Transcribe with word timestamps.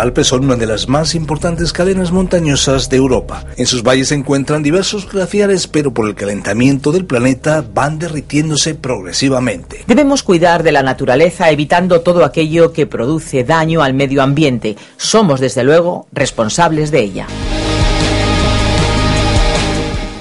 Alpes 0.00 0.28
son 0.28 0.44
una 0.44 0.56
de 0.56 0.66
las 0.66 0.88
más 0.88 1.14
importantes 1.14 1.74
cadenas 1.74 2.10
montañosas 2.10 2.88
de 2.88 2.96
Europa. 2.96 3.44
En 3.58 3.66
sus 3.66 3.82
valles 3.82 4.08
se 4.08 4.14
encuentran 4.14 4.62
diversos 4.62 5.06
glaciares, 5.06 5.66
pero 5.66 5.92
por 5.92 6.08
el 6.08 6.14
calentamiento 6.14 6.90
del 6.90 7.04
planeta 7.04 7.62
van 7.74 7.98
derritiéndose 7.98 8.74
progresivamente. 8.74 9.84
Debemos 9.86 10.22
cuidar 10.22 10.62
de 10.62 10.72
la 10.72 10.82
naturaleza 10.82 11.50
evitando 11.50 12.00
todo 12.00 12.24
aquello 12.24 12.72
que 12.72 12.86
produce 12.86 13.44
daño 13.44 13.82
al 13.82 13.92
medio 13.92 14.22
ambiente. 14.22 14.76
Somos, 14.96 15.38
desde 15.38 15.64
luego, 15.64 16.06
responsables 16.12 16.90
de 16.90 17.00
ella. 17.00 17.26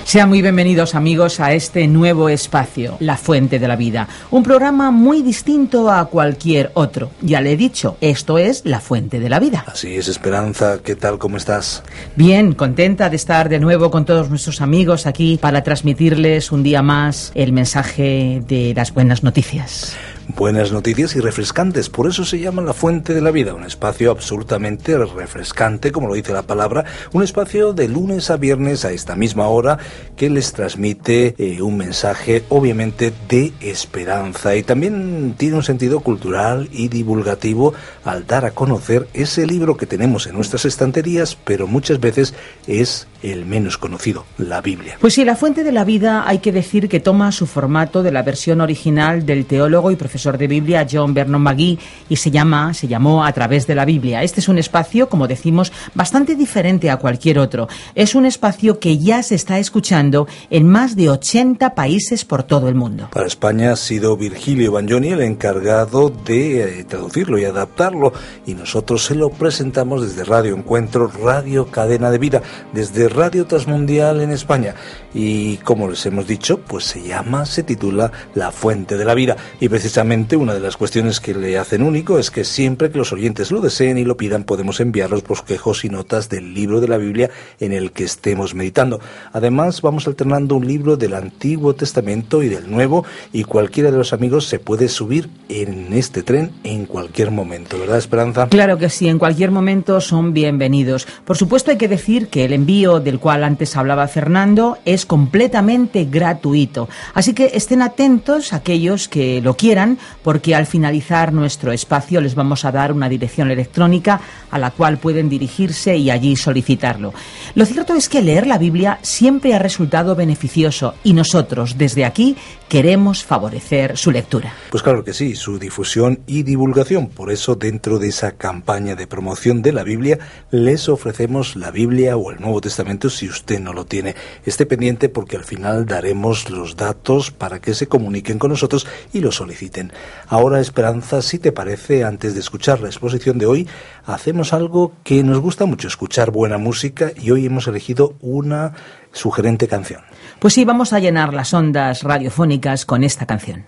Sean 0.09 0.27
muy 0.27 0.41
bienvenidos 0.41 0.95
amigos 0.95 1.39
a 1.39 1.53
este 1.53 1.85
nuevo 1.87 2.29
espacio, 2.29 2.97
La 2.99 3.15
Fuente 3.15 3.59
de 3.59 3.67
la 3.67 3.75
Vida, 3.75 4.07
un 4.31 4.41
programa 4.41 4.89
muy 4.89 5.21
distinto 5.21 5.91
a 5.91 6.03
cualquier 6.05 6.71
otro. 6.73 7.11
Ya 7.21 7.41
le 7.41 7.51
he 7.51 7.57
dicho, 7.57 7.95
esto 8.01 8.39
es 8.39 8.63
La 8.65 8.79
Fuente 8.79 9.19
de 9.19 9.29
la 9.29 9.39
Vida. 9.39 9.65
Así 9.67 9.97
es, 9.97 10.07
Esperanza, 10.07 10.79
¿qué 10.83 10.95
tal? 10.95 11.19
¿Cómo 11.19 11.37
estás? 11.37 11.83
Bien, 12.15 12.53
contenta 12.53 13.11
de 13.11 13.17
estar 13.17 13.49
de 13.49 13.59
nuevo 13.59 13.91
con 13.91 14.03
todos 14.03 14.31
nuestros 14.31 14.61
amigos 14.61 15.05
aquí 15.05 15.37
para 15.39 15.61
transmitirles 15.61 16.51
un 16.51 16.63
día 16.63 16.81
más 16.81 17.31
el 17.35 17.53
mensaje 17.53 18.41
de 18.47 18.73
las 18.75 18.91
buenas 18.91 19.21
noticias. 19.21 19.95
Buenas 20.35 20.71
noticias 20.71 21.15
y 21.15 21.21
refrescantes, 21.21 21.89
por 21.89 22.07
eso 22.07 22.23
se 22.23 22.39
llama 22.39 22.61
La 22.61 22.73
Fuente 22.73 23.15
de 23.15 23.19
la 23.19 23.31
Vida, 23.31 23.55
un 23.55 23.63
espacio 23.63 24.11
absolutamente 24.11 24.95
refrescante, 24.95 25.91
como 25.91 26.07
lo 26.07 26.13
dice 26.13 26.33
la 26.33 26.43
palabra, 26.43 26.85
un 27.13 27.23
espacio 27.23 27.73
de 27.73 27.87
lunes 27.87 28.29
a 28.29 28.37
viernes 28.37 28.85
a 28.85 28.91
esta 28.91 29.15
misma 29.15 29.47
hora 29.47 29.79
que 30.15 30.29
les 30.29 30.53
transmite 30.53 31.33
eh, 31.39 31.63
un 31.63 31.77
mensaje 31.77 32.43
obviamente 32.49 33.11
de 33.27 33.53
esperanza 33.59 34.55
y 34.55 34.61
también 34.61 35.33
tiene 35.35 35.55
un 35.55 35.63
sentido 35.63 36.01
cultural 36.01 36.69
y 36.71 36.89
divulgativo 36.89 37.73
al 38.05 38.27
dar 38.27 38.45
a 38.45 38.51
conocer 38.51 39.07
ese 39.15 39.47
libro 39.47 39.77
que 39.77 39.87
tenemos 39.87 40.27
en 40.27 40.35
nuestras 40.35 40.63
estanterías, 40.63 41.35
pero 41.43 41.65
muchas 41.65 41.99
veces 41.99 42.35
es 42.67 43.07
el 43.23 43.47
menos 43.47 43.77
conocido, 43.77 44.25
la 44.37 44.61
Biblia. 44.61 44.97
Pues 45.01 45.15
sí, 45.15 45.25
La 45.25 45.35
Fuente 45.35 45.63
de 45.63 45.73
la 45.73 45.83
Vida 45.83 46.23
hay 46.25 46.37
que 46.37 46.53
decir 46.53 46.87
que 46.87 47.01
toma 47.01 47.33
su 47.33 47.47
formato 47.47 48.03
de 48.03 48.11
la 48.11 48.21
versión 48.21 48.61
original 48.61 49.25
del 49.25 49.45
teólogo 49.45 49.91
y 49.91 49.97
profesor 49.97 50.18
de 50.19 50.47
Biblia 50.47 50.85
John 50.89 51.13
Vernon 51.13 51.41
McGee 51.41 51.79
y 52.09 52.15
se 52.17 52.29
llama, 52.29 52.73
se 52.73 52.87
llamó 52.87 53.23
A 53.23 53.31
través 53.31 53.65
de 53.67 53.75
la 53.75 53.85
Biblia. 53.85 54.21
Este 54.21 54.41
es 54.41 54.49
un 54.49 54.57
espacio, 54.57 55.07
como 55.07 55.27
decimos, 55.27 55.71
bastante 55.93 56.35
diferente 56.35 56.89
a 56.89 56.97
cualquier 56.97 57.39
otro. 57.39 57.67
Es 57.95 58.15
un 58.15 58.25
espacio 58.25 58.79
que 58.79 58.97
ya 58.97 59.23
se 59.23 59.35
está 59.35 59.59
escuchando 59.59 60.27
en 60.49 60.67
más 60.67 60.95
de 60.95 61.09
80 61.09 61.73
países 61.73 62.25
por 62.25 62.43
todo 62.43 62.67
el 62.67 62.75
mundo. 62.75 63.09
Para 63.13 63.27
España 63.27 63.71
ha 63.71 63.75
sido 63.75 64.17
Virgilio 64.17 64.73
Bagnoni 64.73 65.09
el 65.09 65.21
encargado 65.21 66.09
de 66.09 66.79
eh, 66.79 66.83
traducirlo 66.83 67.37
y 67.37 67.45
adaptarlo 67.45 68.11
y 68.45 68.53
nosotros 68.53 69.05
se 69.05 69.15
lo 69.15 69.29
presentamos 69.29 70.01
desde 70.01 70.25
Radio 70.25 70.55
Encuentro, 70.55 71.07
Radio 71.07 71.67
Cadena 71.67 72.11
de 72.11 72.17
Vida, 72.17 72.41
desde 72.73 73.07
Radio 73.07 73.45
Transmundial 73.45 74.21
en 74.21 74.31
España. 74.31 74.75
Y 75.13 75.57
como 75.57 75.89
les 75.89 76.05
hemos 76.05 76.27
dicho, 76.27 76.59
pues 76.59 76.83
se 76.83 77.01
llama, 77.01 77.45
se 77.45 77.63
titula 77.63 78.11
La 78.35 78.51
Fuente 78.51 78.97
de 78.97 79.05
la 79.05 79.13
Vida. 79.13 79.35
Y 79.59 79.69
precisamente 79.69 80.08
una 80.09 80.55
de 80.55 80.59
las 80.59 80.75
cuestiones 80.75 81.19
que 81.19 81.35
le 81.35 81.59
hacen 81.59 81.83
único 81.83 82.17
es 82.17 82.31
que 82.31 82.43
siempre 82.43 82.89
que 82.89 82.97
los 82.97 83.13
oyentes 83.13 83.51
lo 83.51 83.61
deseen 83.61 83.99
y 83.99 84.05
lo 84.05 84.17
pidan, 84.17 84.43
podemos 84.43 84.79
enviar 84.79 85.11
los 85.11 85.23
bosquejos 85.23 85.85
y 85.85 85.89
notas 85.89 86.29
del 86.29 86.55
libro 86.55 86.81
de 86.81 86.87
la 86.87 86.97
Biblia 86.97 87.29
en 87.59 87.73
el 87.73 87.91
que 87.91 88.05
estemos 88.05 88.55
meditando. 88.55 88.99
Además, 89.33 89.83
vamos 89.83 90.07
alternando 90.07 90.55
un 90.55 90.65
libro 90.65 90.97
del 90.97 91.13
Antiguo 91.13 91.75
Testamento 91.75 92.41
y 92.41 92.49
del 92.49 92.71
Nuevo, 92.71 93.05
y 93.31 93.43
cualquiera 93.43 93.91
de 93.91 93.99
los 93.99 94.11
amigos 94.11 94.47
se 94.47 94.57
puede 94.57 94.89
subir 94.89 95.29
en 95.47 95.93
este 95.93 96.23
tren 96.23 96.53
en 96.63 96.87
cualquier 96.87 97.29
momento, 97.29 97.77
¿verdad, 97.77 97.99
Esperanza? 97.99 98.47
Claro 98.47 98.79
que 98.79 98.89
sí, 98.89 99.07
en 99.09 99.19
cualquier 99.19 99.51
momento 99.51 100.01
son 100.01 100.33
bienvenidos. 100.33 101.05
Por 101.23 101.37
supuesto, 101.37 101.69
hay 101.69 101.77
que 101.77 101.87
decir 101.87 102.29
que 102.29 102.45
el 102.45 102.53
envío 102.53 102.99
del 102.99 103.19
cual 103.19 103.43
antes 103.43 103.77
hablaba 103.77 104.07
Fernando 104.07 104.79
es 104.85 105.05
completamente 105.05 106.05
gratuito. 106.05 106.89
Así 107.13 107.33
que 107.33 107.51
estén 107.53 107.83
atentos 107.83 108.53
aquellos 108.53 109.07
que 109.07 109.39
lo 109.41 109.55
quieran, 109.55 109.98
porque 110.23 110.55
al 110.55 110.65
finalizar 110.65 111.33
nuestro 111.33 111.71
espacio 111.71 112.21
les 112.21 112.35
vamos 112.35 112.65
a 112.65 112.71
dar 112.71 112.91
una 112.91 113.09
dirección 113.09 113.51
electrónica 113.51 114.21
a 114.51 114.59
la 114.59 114.71
cual 114.71 114.97
pueden 114.97 115.29
dirigirse 115.29 115.95
y 115.97 116.09
allí 116.09 116.35
solicitarlo. 116.35 117.13
Lo 117.55 117.65
cierto 117.65 117.93
es 117.93 118.09
que 118.09 118.21
leer 118.21 118.47
la 118.47 118.57
Biblia 118.57 118.99
siempre 119.01 119.53
ha 119.53 119.59
resultado 119.59 120.15
beneficioso 120.15 120.95
y 121.03 121.13
nosotros 121.13 121.77
desde 121.77 122.05
aquí 122.05 122.35
queremos 122.67 123.23
favorecer 123.23 123.97
su 123.97 124.11
lectura. 124.11 124.53
Pues 124.69 124.83
claro 124.83 125.03
que 125.03 125.13
sí, 125.13 125.35
su 125.35 125.57
difusión 125.57 126.19
y 126.27 126.43
divulgación. 126.43 127.07
Por 127.07 127.31
eso 127.31 127.55
dentro 127.55 127.99
de 127.99 128.09
esa 128.09 128.33
campaña 128.33 128.95
de 128.95 129.07
promoción 129.07 129.61
de 129.61 129.73
la 129.73 129.83
Biblia 129.83 130.19
les 130.51 130.89
ofrecemos 130.89 131.55
la 131.55 131.71
Biblia 131.71 132.17
o 132.17 132.31
el 132.31 132.39
Nuevo 132.39 132.61
Testamento 132.61 133.09
si 133.09 133.27
usted 133.27 133.59
no 133.59 133.73
lo 133.73 133.85
tiene. 133.85 134.15
Esté 134.45 134.65
pendiente 134.65 135.09
porque 135.09 135.37
al 135.37 135.45
final 135.45 135.85
daremos 135.85 136.49
los 136.49 136.75
datos 136.75 137.31
para 137.31 137.59
que 137.59 137.73
se 137.73 137.87
comuniquen 137.87 138.39
con 138.39 138.51
nosotros 138.51 138.85
y 139.13 139.21
lo 139.21 139.31
soliciten. 139.31 139.78
Ahora, 140.27 140.59
Esperanza, 140.59 141.21
si 141.21 141.39
te 141.39 141.51
parece, 141.51 142.03
antes 142.03 142.33
de 142.33 142.39
escuchar 142.39 142.79
la 142.81 142.87
exposición 142.87 143.37
de 143.37 143.45
hoy, 143.45 143.67
hacemos 144.05 144.53
algo 144.53 144.93
que 145.03 145.23
nos 145.23 145.39
gusta 145.39 145.65
mucho, 145.65 145.87
escuchar 145.87 146.31
buena 146.31 146.57
música 146.57 147.11
y 147.15 147.31
hoy 147.31 147.45
hemos 147.45 147.67
elegido 147.67 148.15
una 148.21 148.73
sugerente 149.11 149.67
canción. 149.67 150.01
Pues 150.39 150.53
sí, 150.53 150.65
vamos 150.65 150.93
a 150.93 150.99
llenar 150.99 151.33
las 151.33 151.53
ondas 151.53 152.03
radiofónicas 152.03 152.85
con 152.85 153.03
esta 153.03 153.25
canción. 153.25 153.65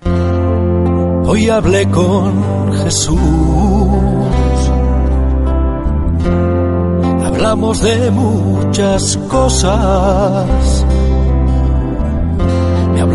Hoy 1.25 1.50
hablé 1.50 1.88
con 1.89 2.73
Jesús 2.83 3.19
hablamos 7.41 7.81
de 7.81 8.11
muchas 8.11 9.17
cosas. 9.27 10.85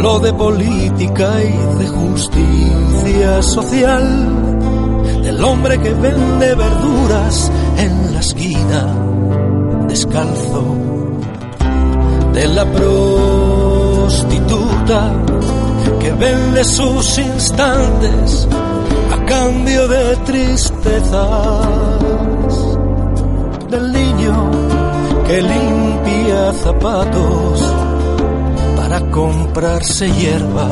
De 0.06 0.32
política 0.32 1.42
y 1.42 1.50
de 1.78 1.88
justicia 1.88 3.42
social, 3.42 4.06
del 5.20 5.44
hombre 5.44 5.78
que 5.80 5.92
vende 5.92 6.54
verduras 6.54 7.50
en 7.76 8.14
la 8.14 8.20
esquina, 8.20 8.86
descalzo, 9.88 10.64
de 12.32 12.48
la 12.48 12.64
prostituta 12.66 14.22
que 16.00 16.12
vende 16.12 16.64
sus 16.64 17.18
instantes 17.18 18.46
a 19.12 19.24
cambio 19.26 19.88
de 19.88 20.16
tristeza 20.24 21.60
del 23.68 23.92
niño 23.92 24.50
que 25.26 25.42
limpia 25.42 26.52
zapatos 26.52 27.85
para 28.88 29.00
comprarse 29.10 30.08
hierba. 30.12 30.68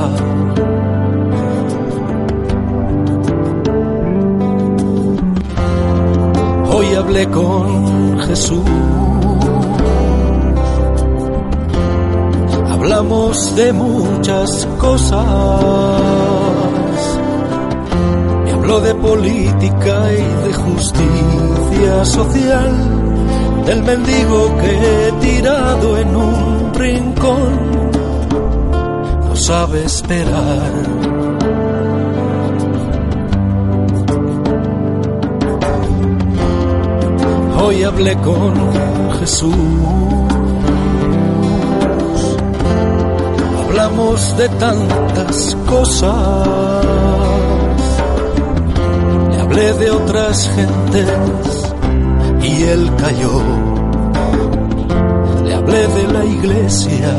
Hoy 6.73 6.95
hablé 6.95 7.27
con 7.27 8.21
Jesús. 8.21 8.71
Hablamos 12.71 13.57
de 13.57 13.73
muchas 13.73 14.69
cosas. 14.79 15.21
Me 18.45 18.53
habló 18.53 18.81
de 18.81 18.95
política 18.95 19.97
y 20.13 20.47
de 20.47 20.55
justicia 20.55 22.05
social 22.05 22.73
del 23.67 23.83
mendigo 23.83 24.57
que 24.61 25.13
tirado 25.21 25.99
en 25.99 26.15
un 26.15 26.75
rincón 26.75 27.84
sabe 29.47 29.85
esperar. 29.85 30.73
Hoy 37.63 37.83
hablé 37.83 38.17
con 38.29 38.55
Jesús. 39.21 39.55
Hablamos 43.69 44.37
de 44.39 44.49
tantas 44.49 45.57
cosas 45.69 46.85
hablé 49.43 49.73
de 49.75 49.91
otras 49.91 50.51
gentes 50.57 51.75
y 52.43 52.63
él 52.63 52.91
cayó. 52.97 53.43
Le 55.45 55.55
hablé 55.55 55.87
de 55.87 56.13
la 56.13 56.25
iglesia. 56.25 57.13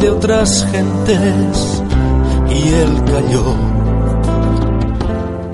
De 0.00 0.10
otras 0.10 0.66
gentes 0.70 1.82
y 2.48 2.68
él 2.68 3.02
cayó. 3.04 3.78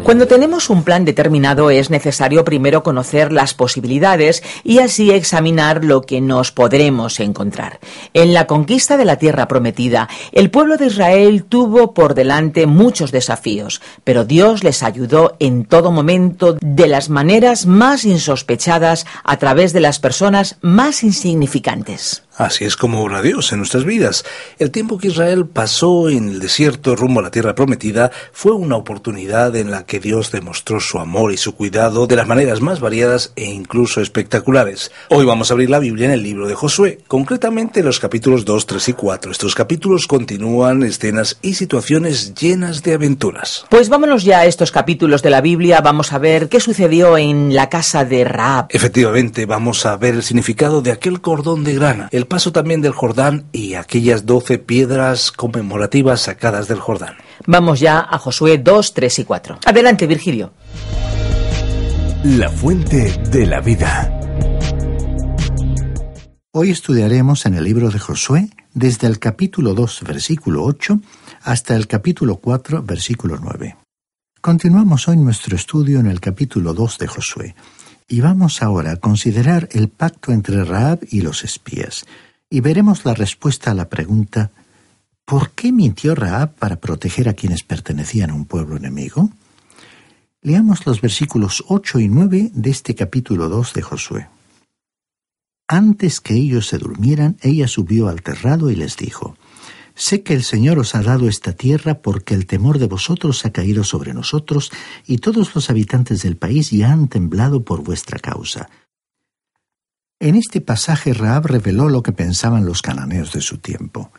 Cuando 0.03 0.27
tenemos 0.27 0.69
un 0.69 0.85
plan 0.85 1.07
determinado 1.07 1.71
es 1.71 1.89
necesario 1.89 2.45
primero 2.45 2.83
conocer 2.83 3.33
las 3.33 3.55
posibilidades 3.55 4.43
y 4.63 4.81
así 4.81 5.11
examinar 5.11 5.83
lo 5.83 6.03
que 6.03 6.21
nos 6.21 6.53
podremos 6.53 7.21
encontrar. 7.21 7.81
En 8.13 8.35
la 8.35 8.47
conquista 8.47 8.99
de 8.99 9.07
la 9.07 9.17
tierra 9.17 9.49
prometida, 9.49 10.11
el 10.33 10.51
pueblo 10.51 10.77
de 10.77 10.87
Israel 10.89 11.45
tuvo 11.45 11.95
por 11.95 12.15
delante 12.15 12.67
muchos 12.67 13.13
desafíos, 13.13 13.81
pero 14.05 14.27
Dios 14.27 14.63
les 14.63 14.83
ayudó 14.83 15.37
en 15.39 15.65
todo 15.65 15.91
momento 15.91 16.59
de 16.61 16.87
las 16.87 17.09
maneras 17.09 17.65
más 17.65 18.05
insospechadas 18.05 19.07
a 19.25 19.39
través 19.39 19.73
de 19.73 19.81
las 19.81 20.01
personas 20.01 20.59
más 20.61 21.03
insignificantes. 21.03 22.24
Así 22.37 22.65
es 22.65 22.77
como 22.77 23.03
obra 23.03 23.23
Dios 23.23 23.53
en 23.53 23.59
nuestras 23.59 23.85
vidas. 23.85 24.25
El 24.59 24.73
tiempo 24.73 24.99
que 24.99 25.09
Israel 25.09 25.47
pasó 25.47 26.09
en 26.09 26.29
el 26.29 26.41
desierto 26.41 26.97
rumbo 26.97 27.21
a 27.21 27.23
la 27.23 27.31
tierra 27.31 27.55
prometida 27.55 28.11
fue 28.33 28.53
una 28.53 28.77
oportunidad 28.77 29.55
en 29.55 29.71
la 29.71 29.87
que 29.87 30.01
Dios 30.01 30.33
demostró 30.33 30.81
su 30.81 30.99
amor 30.99 31.33
y 31.33 31.37
su 31.37 31.55
cuidado 31.55 32.09
de 32.09 32.17
las 32.17 32.27
maneras 32.27 32.61
más 32.61 32.81
variadas 32.81 33.33
e 33.37 33.45
incluso 33.45 34.01
espectaculares. 34.01 34.91
Hoy 35.11 35.25
vamos 35.25 35.51
a 35.51 35.55
abrir 35.55 35.71
la 35.71 35.79
Biblia 35.79 36.07
en 36.07 36.13
el 36.13 36.25
libro 36.25 36.49
de 36.49 36.57
Josué, 36.57 36.99
concretamente 37.07 37.85
los 37.85 38.01
capítulos 38.01 38.45
2, 38.45 38.67
3 38.67 38.89
y 38.89 38.93
4. 38.95 39.31
Estos 39.31 39.55
capítulos 39.55 40.07
continúan 40.09 40.83
escenas 40.83 41.39
y 41.41 41.55
situaciones 41.55 42.35
llenas 42.35 42.83
de 42.83 42.95
aventuras. 42.95 43.65
Pues 43.69 43.89
vámonos 43.89 44.25
ya 44.25 44.41
a 44.41 44.47
estos 44.47 44.73
capítulos 44.73 45.23
de 45.23 45.31
la 45.31 45.41
Biblia, 45.41 45.81
vamos 45.83 46.13
a 46.13 46.19
ver 46.19 46.49
qué 46.49 46.59
sucedió 46.59 47.17
en 47.17 47.55
la 47.55 47.69
casa 47.69 48.05
de 48.05 48.25
Raab. 48.25 48.67
Efectivamente, 48.71 49.47
vamos 49.47 49.87
a 49.87 49.97
ver 49.97 50.15
el 50.15 50.23
significado 50.25 50.83
de 50.83 50.91
aquel 50.91 51.21
cordón 51.21 51.63
de 51.63 51.75
grana, 51.75 52.09
el 52.25 52.29
paso 52.29 52.53
también 52.53 52.81
del 52.81 52.93
Jordán 52.93 53.45
y 53.53 53.75
aquellas 53.75 54.25
doce 54.25 54.57
piedras 54.59 55.31
conmemorativas 55.31 56.23
sacadas 56.23 56.69
del 56.69 56.81
Jordán. 56.81 57.17
Vamos 57.47 57.81
ya 57.81 58.01
a 58.01 58.17
Josué 58.17 58.57
2, 58.57 58.95
3 58.95 59.19
y 59.19 59.25
4. 59.25 59.59
Adelante, 59.67 60.07
Virgilio. 60.07 60.55
La 62.25 62.49
fuente 62.49 63.13
de 63.31 63.47
la 63.47 63.61
vida. 63.61 64.11
Hoy 66.53 66.71
estudiaremos 66.71 67.45
en 67.45 67.57
el 67.57 67.65
libro 67.65 67.91
de 67.91 67.99
Josué 67.99 68.49
desde 68.73 69.07
el 69.07 69.19
capítulo 69.19 69.75
2, 69.75 70.05
versículo 70.07 70.65
8, 70.65 70.99
hasta 71.43 71.77
el 71.77 71.87
capítulo 71.87 72.37
4, 72.37 72.83
versículo 72.85 73.37
9. 73.39 73.77
Continuamos 74.41 75.09
hoy 75.09 75.19
nuestro 75.19 75.57
estudio 75.57 76.01
en 76.01 76.07
el 76.07 76.21
capítulo 76.21 76.73
2 76.73 76.99
de 76.99 77.07
Josué. 77.07 77.55
Y 78.09 78.21
vamos 78.21 78.63
ahora 78.63 78.93
a 78.93 78.97
considerar 78.97 79.69
el 79.73 79.89
pacto 79.89 80.33
entre 80.33 80.65
Raab 80.65 81.01
y 81.11 81.23
los 81.23 81.45
espías, 81.45 82.05
y 82.51 82.61
veremos 82.61 83.05
la 83.05 83.15
respuesta 83.15 83.71
a 83.71 83.75
la 83.75 83.89
pregunta 83.89 84.51
¿Por 85.25 85.53
qué 85.53 85.73
mintió 85.73 86.15
Raab 86.15 86.55
para 86.55 86.77
proteger 86.77 87.31
a 87.31 87.35
quienes 87.35 87.63
pertenecían 87.63 88.31
a 88.31 88.35
un 88.35 88.45
pueblo 88.45 88.77
enemigo? 88.77 89.31
Leamos 90.43 90.85
los 90.85 91.01
versículos 91.01 91.65
8 91.69 92.01
y 92.01 92.09
9 92.09 92.51
de 92.53 92.71
este 92.71 92.95
capítulo 92.95 93.49
2 93.49 93.73
de 93.73 93.83
Josué. 93.83 94.29
Antes 95.67 96.21
que 96.21 96.35
ellos 96.35 96.69
se 96.69 96.77
durmieran, 96.77 97.39
ella 97.41 97.69
subió 97.69 98.09
al 98.09 98.21
terrado 98.21 98.71
y 98.71 98.77
les 98.77 98.99
dijo, 98.99 99.39
Sé 99.95 100.23
que 100.23 100.35
el 100.35 100.43
Señor 100.43 100.79
os 100.81 100.95
ha 100.95 101.03
dado 101.03 101.29
esta 101.29 101.53
tierra 101.53 102.03
porque 102.03 102.35
el 102.35 102.47
temor 102.47 102.79
de 102.79 102.87
vosotros 102.87 103.45
ha 103.45 103.53
caído 103.53 103.85
sobre 103.85 104.13
nosotros 104.13 104.73
y 105.07 105.19
todos 105.19 105.55
los 105.55 105.71
habitantes 105.71 106.23
del 106.23 106.37
país 106.37 106.71
ya 106.71 106.93
han 106.93 107.09
temblado 107.09 107.65
por 107.65 107.83
vuestra 107.83 108.19
causa. 108.19 108.69
En 110.19 110.35
este 110.35 110.61
pasaje 110.61 111.13
Raab 111.13 111.47
reveló 111.47 111.89
lo 111.89 112.03
que 112.03 112.13
pensaban 112.13 112.65
los 112.65 112.83
cananeos 112.83 113.33
de 113.33 113.41
su 113.41 113.59
tiempo. 113.59 114.11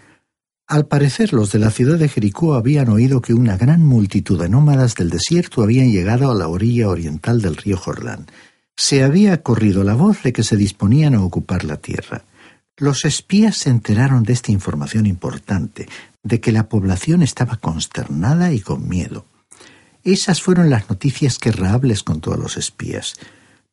Al 0.68 0.88
parecer 0.88 1.34
los 1.34 1.52
de 1.52 1.60
la 1.60 1.70
ciudad 1.72 2.00
de 2.00 2.10
Jericó 2.10 2.56
habían 2.56 2.90
oído 2.90 3.22
que 3.22 3.34
una 3.34 3.58
gran 3.58 3.86
multitud 3.86 4.42
de 4.42 4.50
nómadas 4.50 4.96
del 4.96 5.10
desierto 5.10 5.62
habían 5.62 5.92
llegado 5.92 6.32
a 6.32 6.36
la 6.36 6.48
orilla 6.48 6.90
oriental 6.90 7.42
del 7.42 7.56
río 7.56 7.78
Jordán. 7.78 8.28
Se 8.76 9.04
había 9.04 9.44
corrido 9.44 9.84
la 9.84 9.94
voz 9.94 10.24
de 10.24 10.34
que 10.34 10.44
se 10.44 10.58
disponían 10.58 11.16
a 11.16 11.24
ocupar 11.24 11.66
la 11.66 11.78
tierra. 11.78 12.24
Los 12.78 13.06
espías 13.06 13.56
se 13.56 13.70
enteraron 13.70 14.24
de 14.24 14.34
esta 14.34 14.52
información 14.52 15.06
importante, 15.06 15.88
de 16.24 16.42
que 16.42 16.52
la 16.52 16.68
población 16.68 17.22
estaba 17.22 17.56
consternada 17.56 18.52
y 18.52 18.60
con 18.60 18.90
miedo. 18.90 19.26
Esas 20.04 20.42
fueron 20.42 20.70
las 20.70 20.90
noticias 20.90 21.40
que 21.40 21.54
Raab 21.54 21.86
les 21.86 22.04
contó 22.04 22.34
a 22.34 22.38
los 22.38 22.58
espías. 22.58 23.16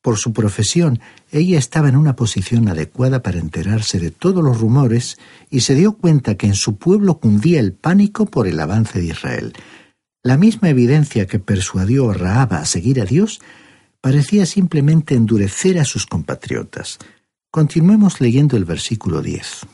Por 0.02 0.18
su 0.18 0.32
profesión, 0.32 1.00
ella 1.32 1.58
estaba 1.58 1.88
en 1.88 1.96
una 1.96 2.14
posición 2.14 2.68
adecuada 2.68 3.22
para 3.22 3.40
enterarse 3.40 3.98
de 3.98 4.12
todos 4.12 4.42
los 4.42 4.60
rumores 4.60 5.18
y 5.50 5.60
se 5.60 5.74
dio 5.74 5.94
cuenta 5.94 6.36
que 6.36 6.46
en 6.46 6.54
su 6.54 6.76
pueblo 6.76 7.18
cundía 7.18 7.58
el 7.58 7.72
pánico 7.72 8.26
por 8.26 8.46
el 8.46 8.60
avance 8.60 9.00
de 9.00 9.06
Israel. 9.06 9.52
La 10.22 10.36
misma 10.36 10.68
evidencia 10.68 11.26
que 11.26 11.40
persuadió 11.40 12.10
a 12.10 12.14
Raab 12.14 12.54
a 12.54 12.64
seguir 12.66 13.00
a 13.00 13.04
Dios 13.04 13.40
parecía 14.00 14.46
simplemente 14.46 15.16
endurecer 15.16 15.80
a 15.80 15.84
sus 15.84 16.06
compatriotas. 16.06 16.98
Continuemos 17.54 18.22
leyendo 18.22 18.56
el 18.56 18.64
versículo 18.64 19.20
10. 19.20 19.66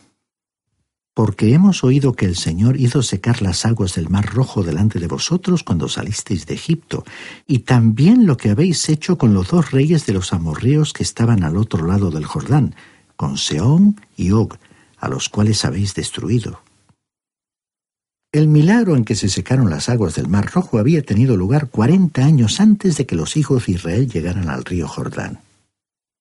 Porque 1.15 1.55
hemos 1.55 1.85
oído 1.85 2.13
que 2.13 2.27
el 2.27 2.35
Señor 2.35 2.77
hizo 2.77 3.05
secar 3.05 3.41
las 3.41 3.65
aguas 3.65 3.95
del 3.95 4.09
mar 4.09 4.27
rojo 4.35 4.65
delante 4.65 4.99
de 4.99 5.07
vosotros 5.07 5.63
cuando 5.63 5.89
salisteis 5.89 6.45
de 6.47 6.55
Egipto, 6.55 7.05
y 7.47 7.61
también 7.61 8.27
lo 8.27 8.37
que 8.37 8.51
habéis 8.51 8.89
hecho 8.89 9.17
con 9.17 9.33
los 9.33 9.51
dos 9.51 9.71
reyes 9.71 10.07
de 10.07 10.13
los 10.13 10.33
amorreos 10.33 10.93
que 10.93 11.05
estaban 11.05 11.45
al 11.45 11.57
otro 11.57 11.87
lado 11.87 12.11
del 12.11 12.25
Jordán, 12.25 12.75
con 13.15 13.39
Seón 13.39 14.01
y 14.17 14.33
Og, 14.33 14.57
a 14.97 15.09
los 15.09 15.29
cuales 15.29 15.65
habéis 15.65 15.95
destruido. 15.95 16.61
El 18.33 18.49
milagro 18.49 18.97
en 18.97 19.05
que 19.05 19.15
se 19.15 19.29
secaron 19.29 19.71
las 19.71 19.89
aguas 19.89 20.17
del 20.17 20.27
Mar 20.27 20.51
Rojo 20.53 20.81
había 20.81 21.05
tenido 21.05 21.37
lugar 21.37 21.69
cuarenta 21.69 22.25
años 22.25 22.59
antes 22.59 22.97
de 22.97 23.07
que 23.07 23.15
los 23.15 23.37
hijos 23.37 23.67
de 23.67 23.73
Israel 23.75 24.11
llegaran 24.11 24.49
al 24.49 24.65
río 24.65 24.89
Jordán. 24.89 25.43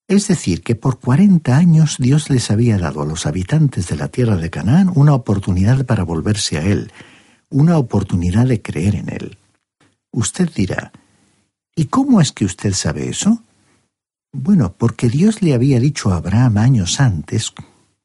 Es 0.08 0.30
decir, 0.30 0.64
que 0.64 0.76
por 0.76 1.00
cuarenta 1.00 1.58
años 1.58 1.98
Dios 2.00 2.30
les 2.30 2.50
había 2.50 2.78
dado 2.78 3.02
a 3.02 3.06
los 3.06 3.26
habitantes 3.26 3.90
de 3.90 3.98
la 3.98 4.08
tierra 4.08 4.38
de 4.38 4.50
Canaán 4.50 4.90
una 4.96 5.14
oportunidad 5.14 5.86
para 5.86 6.04
volverse 6.04 6.58
a 6.58 6.64
Él, 6.64 6.92
una 7.50 7.78
oportunidad 7.78 8.46
de 8.46 8.62
creer 8.62 8.96
en 8.96 9.10
Él. 9.10 9.38
Usted 10.12 10.50
dirá, 10.56 10.94
¿y 11.76 11.86
cómo 11.86 12.22
es 12.22 12.32
que 12.32 12.46
usted 12.46 12.74
sabe 12.74 13.10
eso? 13.10 13.44
Bueno, 14.32 14.74
porque 14.78 15.10
Dios 15.10 15.42
le 15.42 15.54
había 15.54 15.80
dicho 15.80 16.12
a 16.12 16.18
Abraham 16.18 16.58
años 16.58 17.02
antes, 17.02 17.54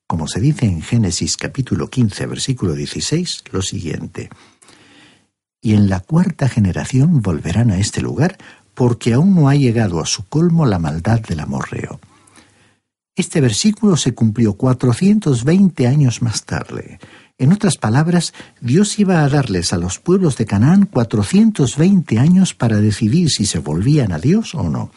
como 0.09 0.27
se 0.27 0.41
dice 0.41 0.67
en 0.67 0.83
Génesis 0.83 1.37
capítulo 1.37 1.89
15, 1.89 2.27
versículo 2.27 2.75
16, 2.75 3.45
lo 3.53 3.63
siguiente. 3.63 4.29
Y 5.61 5.75
en 5.75 5.89
la 5.89 6.01
cuarta 6.01 6.49
generación 6.49 7.23
volverán 7.23 7.71
a 7.71 7.79
este 7.79 8.01
lugar 8.01 8.39
porque 8.75 9.13
aún 9.13 9.35
no 9.35 9.49
ha 9.49 9.55
llegado 9.55 10.01
a 10.01 10.07
su 10.07 10.27
colmo 10.27 10.67
la 10.67 10.79
maldad 10.79 11.21
del 11.21 11.41
amorreo. 11.41 12.01
Este 13.15 13.41
versículo 13.41 13.97
se 13.97 14.15
cumplió 14.15 14.55
420 14.55 15.87
años 15.87 16.23
más 16.23 16.45
tarde. 16.45 16.99
En 17.37 17.53
otras 17.53 17.77
palabras, 17.77 18.33
Dios 18.61 18.99
iba 18.99 19.23
a 19.23 19.29
darles 19.29 19.73
a 19.73 19.77
los 19.77 19.99
pueblos 19.99 20.37
de 20.37 20.47
Canaán 20.47 20.87
420 20.87 22.19
años 22.19 22.55
para 22.55 22.77
decidir 22.79 23.29
si 23.29 23.45
se 23.45 23.59
volvían 23.59 24.13
a 24.13 24.19
Dios 24.19 24.55
o 24.55 24.69
no. 24.69 24.91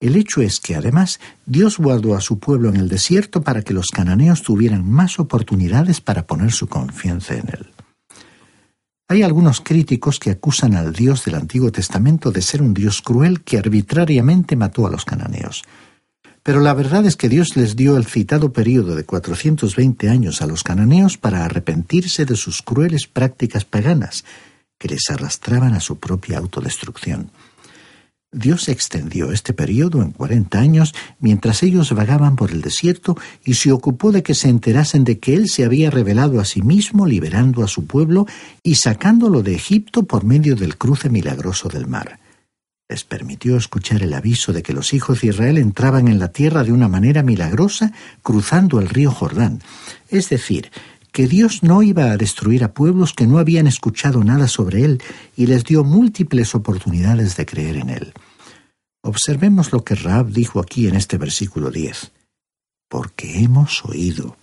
El 0.00 0.14
hecho 0.14 0.42
es 0.42 0.60
que 0.60 0.76
además 0.76 1.18
Dios 1.44 1.78
guardó 1.78 2.14
a 2.14 2.20
su 2.20 2.38
pueblo 2.38 2.68
en 2.68 2.76
el 2.76 2.88
desierto 2.88 3.42
para 3.42 3.62
que 3.62 3.74
los 3.74 3.88
cananeos 3.88 4.42
tuvieran 4.42 4.88
más 4.88 5.18
oportunidades 5.18 6.00
para 6.00 6.24
poner 6.26 6.52
su 6.52 6.68
confianza 6.68 7.34
en 7.34 7.48
él. 7.48 7.66
Hay 9.10 9.22
algunos 9.22 9.62
críticos 9.62 10.20
que 10.20 10.30
acusan 10.30 10.74
al 10.74 10.92
Dios 10.92 11.24
del 11.24 11.36
Antiguo 11.36 11.72
Testamento 11.72 12.30
de 12.30 12.42
ser 12.42 12.60
un 12.60 12.74
Dios 12.74 13.00
cruel 13.00 13.40
que 13.40 13.56
arbitrariamente 13.56 14.54
mató 14.54 14.86
a 14.86 14.90
los 14.90 15.06
cananeos. 15.06 15.64
Pero 16.42 16.60
la 16.60 16.74
verdad 16.74 17.06
es 17.06 17.16
que 17.16 17.30
Dios 17.30 17.56
les 17.56 17.74
dio 17.74 17.96
el 17.96 18.04
citado 18.04 18.52
período 18.52 18.94
de 18.94 19.04
420 19.04 20.10
años 20.10 20.42
a 20.42 20.46
los 20.46 20.62
cananeos 20.62 21.16
para 21.16 21.46
arrepentirse 21.46 22.26
de 22.26 22.36
sus 22.36 22.60
crueles 22.60 23.06
prácticas 23.06 23.64
paganas, 23.64 24.26
que 24.78 24.88
les 24.88 25.08
arrastraban 25.08 25.72
a 25.72 25.80
su 25.80 25.98
propia 25.98 26.36
autodestrucción. 26.36 27.30
Dios 28.30 28.68
extendió 28.68 29.32
este 29.32 29.54
periodo 29.54 30.02
en 30.02 30.10
cuarenta 30.10 30.60
años 30.60 30.94
mientras 31.18 31.62
ellos 31.62 31.92
vagaban 31.94 32.36
por 32.36 32.50
el 32.50 32.60
desierto 32.60 33.16
y 33.42 33.54
se 33.54 33.72
ocupó 33.72 34.12
de 34.12 34.22
que 34.22 34.34
se 34.34 34.50
enterasen 34.50 35.04
de 35.04 35.18
que 35.18 35.32
Él 35.34 35.48
se 35.48 35.64
había 35.64 35.90
revelado 35.90 36.38
a 36.38 36.44
sí 36.44 36.60
mismo 36.60 37.06
liberando 37.06 37.64
a 37.64 37.68
su 37.68 37.86
pueblo 37.86 38.26
y 38.62 38.74
sacándolo 38.74 39.42
de 39.42 39.54
Egipto 39.54 40.02
por 40.02 40.24
medio 40.24 40.56
del 40.56 40.76
cruce 40.76 41.08
milagroso 41.08 41.70
del 41.70 41.86
mar. 41.86 42.20
Les 42.86 43.02
permitió 43.04 43.56
escuchar 43.56 44.02
el 44.02 44.12
aviso 44.12 44.52
de 44.52 44.62
que 44.62 44.74
los 44.74 44.92
hijos 44.92 45.22
de 45.22 45.28
Israel 45.28 45.56
entraban 45.56 46.06
en 46.06 46.18
la 46.18 46.28
tierra 46.28 46.64
de 46.64 46.72
una 46.72 46.88
manera 46.88 47.22
milagrosa 47.22 47.92
cruzando 48.22 48.78
el 48.78 48.90
río 48.90 49.10
Jordán, 49.10 49.62
es 50.10 50.28
decir, 50.28 50.70
que 51.12 51.26
Dios 51.26 51.62
no 51.62 51.82
iba 51.82 52.10
a 52.10 52.16
destruir 52.16 52.64
a 52.64 52.74
pueblos 52.74 53.12
que 53.12 53.26
no 53.26 53.38
habían 53.38 53.66
escuchado 53.66 54.22
nada 54.24 54.48
sobre 54.48 54.84
Él 54.84 55.02
y 55.36 55.46
les 55.46 55.64
dio 55.64 55.84
múltiples 55.84 56.54
oportunidades 56.54 57.36
de 57.36 57.46
creer 57.46 57.76
en 57.76 57.90
Él. 57.90 58.12
Observemos 59.02 59.72
lo 59.72 59.84
que 59.84 59.94
Raab 59.94 60.28
dijo 60.28 60.60
aquí 60.60 60.86
en 60.88 60.94
este 60.94 61.18
versículo 61.18 61.70
10. 61.70 62.12
Porque 62.88 63.40
hemos 63.40 63.84
oído. 63.84 64.36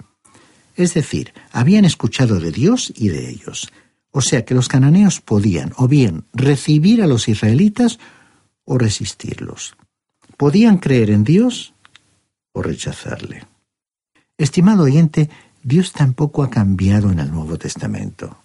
Es 0.76 0.94
decir, 0.94 1.34
habían 1.52 1.86
escuchado 1.86 2.40
de 2.40 2.52
Dios 2.52 2.92
y 2.96 3.10
de 3.10 3.30
ellos. 3.30 3.72
O 4.12 4.22
sea 4.22 4.46
que 4.46 4.54
los 4.54 4.68
cananeos 4.68 5.22
podían 5.22 5.74
o 5.78 5.88
bien 5.88 6.26
recibir 6.34 7.02
a 7.02 7.08
los 7.08 7.28
israelitas 7.28 8.00
o 8.64 8.78
resistirlos. 8.78 9.76
Podían 10.38 10.78
creer 10.78 11.10
en 11.10 11.24
Dios 11.24 11.74
o 12.52 12.62
rechazarle. 12.62 13.44
Estimado 14.38 14.84
oyente, 14.84 15.30
Dios 15.66 15.94
tampoco 15.94 16.44
ha 16.44 16.52
cambiado 16.52 17.12
en 17.12 17.18
el 17.18 17.32
Nuevo 17.32 17.58
Testamento. 17.58 18.38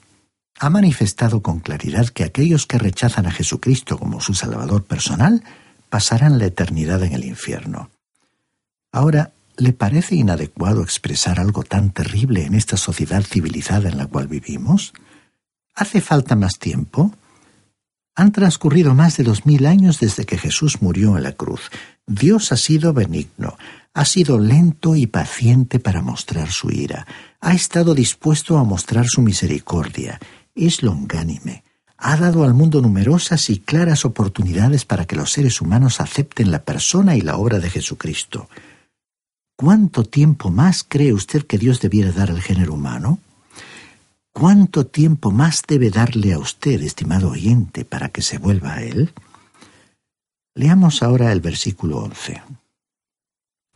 Ha 0.58 0.70
manifestado 0.70 1.42
con 1.42 1.60
claridad 1.60 2.08
que 2.08 2.24
aquellos 2.24 2.64
que 2.64 2.78
rechazan 2.78 3.26
a 3.26 3.30
Jesucristo 3.30 3.98
como 3.98 4.22
su 4.22 4.32
Salvador 4.32 4.84
personal 4.84 5.44
pasarán 5.90 6.38
la 6.38 6.46
eternidad 6.46 7.02
en 7.02 7.12
el 7.12 7.26
infierno. 7.26 7.90
Ahora, 8.90 9.32
¿le 9.58 9.74
parece 9.74 10.14
inadecuado 10.14 10.82
expresar 10.82 11.40
algo 11.40 11.62
tan 11.62 11.90
terrible 11.90 12.46
en 12.46 12.54
esta 12.54 12.78
sociedad 12.78 13.22
civilizada 13.22 13.90
en 13.90 13.98
la 13.98 14.06
cual 14.06 14.26
vivimos? 14.26 14.94
¿Hace 15.74 16.00
falta 16.00 16.36
más 16.36 16.58
tiempo? 16.58 17.12
Han 18.14 18.32
transcurrido 18.32 18.94
más 18.94 19.18
de 19.18 19.24
dos 19.24 19.44
mil 19.44 19.66
años 19.66 20.00
desde 20.00 20.24
que 20.24 20.38
Jesús 20.38 20.80
murió 20.80 21.18
en 21.18 21.24
la 21.24 21.32
cruz. 21.32 21.70
Dios 22.06 22.50
ha 22.50 22.56
sido 22.56 22.94
benigno, 22.94 23.58
ha 23.92 24.04
sido 24.04 24.38
lento 24.38 24.94
y 24.96 25.06
paciente 25.06 25.80
para 25.80 26.02
mostrar 26.02 26.50
su 26.50 26.70
ira, 26.70 27.06
ha 27.40 27.54
estado 27.54 27.94
dispuesto 27.94 28.58
a 28.58 28.64
mostrar 28.64 29.06
su 29.06 29.22
misericordia, 29.22 30.20
es 30.54 30.82
longánime, 30.82 31.64
ha 31.96 32.16
dado 32.16 32.44
al 32.44 32.54
mundo 32.54 32.80
numerosas 32.80 33.50
y 33.50 33.58
claras 33.58 34.04
oportunidades 34.04 34.84
para 34.84 35.06
que 35.06 35.16
los 35.16 35.32
seres 35.32 35.60
humanos 35.60 36.00
acepten 36.00 36.50
la 36.50 36.64
persona 36.64 37.16
y 37.16 37.20
la 37.20 37.36
obra 37.36 37.58
de 37.58 37.68
Jesucristo. 37.68 38.48
¿Cuánto 39.56 40.04
tiempo 40.04 40.50
más 40.50 40.82
cree 40.82 41.12
usted 41.12 41.46
que 41.46 41.58
Dios 41.58 41.80
debiera 41.80 42.12
dar 42.12 42.30
al 42.30 42.40
género 42.40 42.74
humano? 42.74 43.18
¿Cuánto 44.32 44.86
tiempo 44.86 45.30
más 45.30 45.62
debe 45.66 45.90
darle 45.90 46.32
a 46.32 46.38
usted, 46.38 46.80
estimado 46.80 47.30
oyente, 47.30 47.84
para 47.84 48.08
que 48.08 48.22
se 48.22 48.38
vuelva 48.38 48.74
a 48.74 48.82
Él? 48.82 49.12
Leamos 50.54 51.02
ahora 51.02 51.32
el 51.32 51.40
versículo 51.40 51.98
11. 51.98 52.40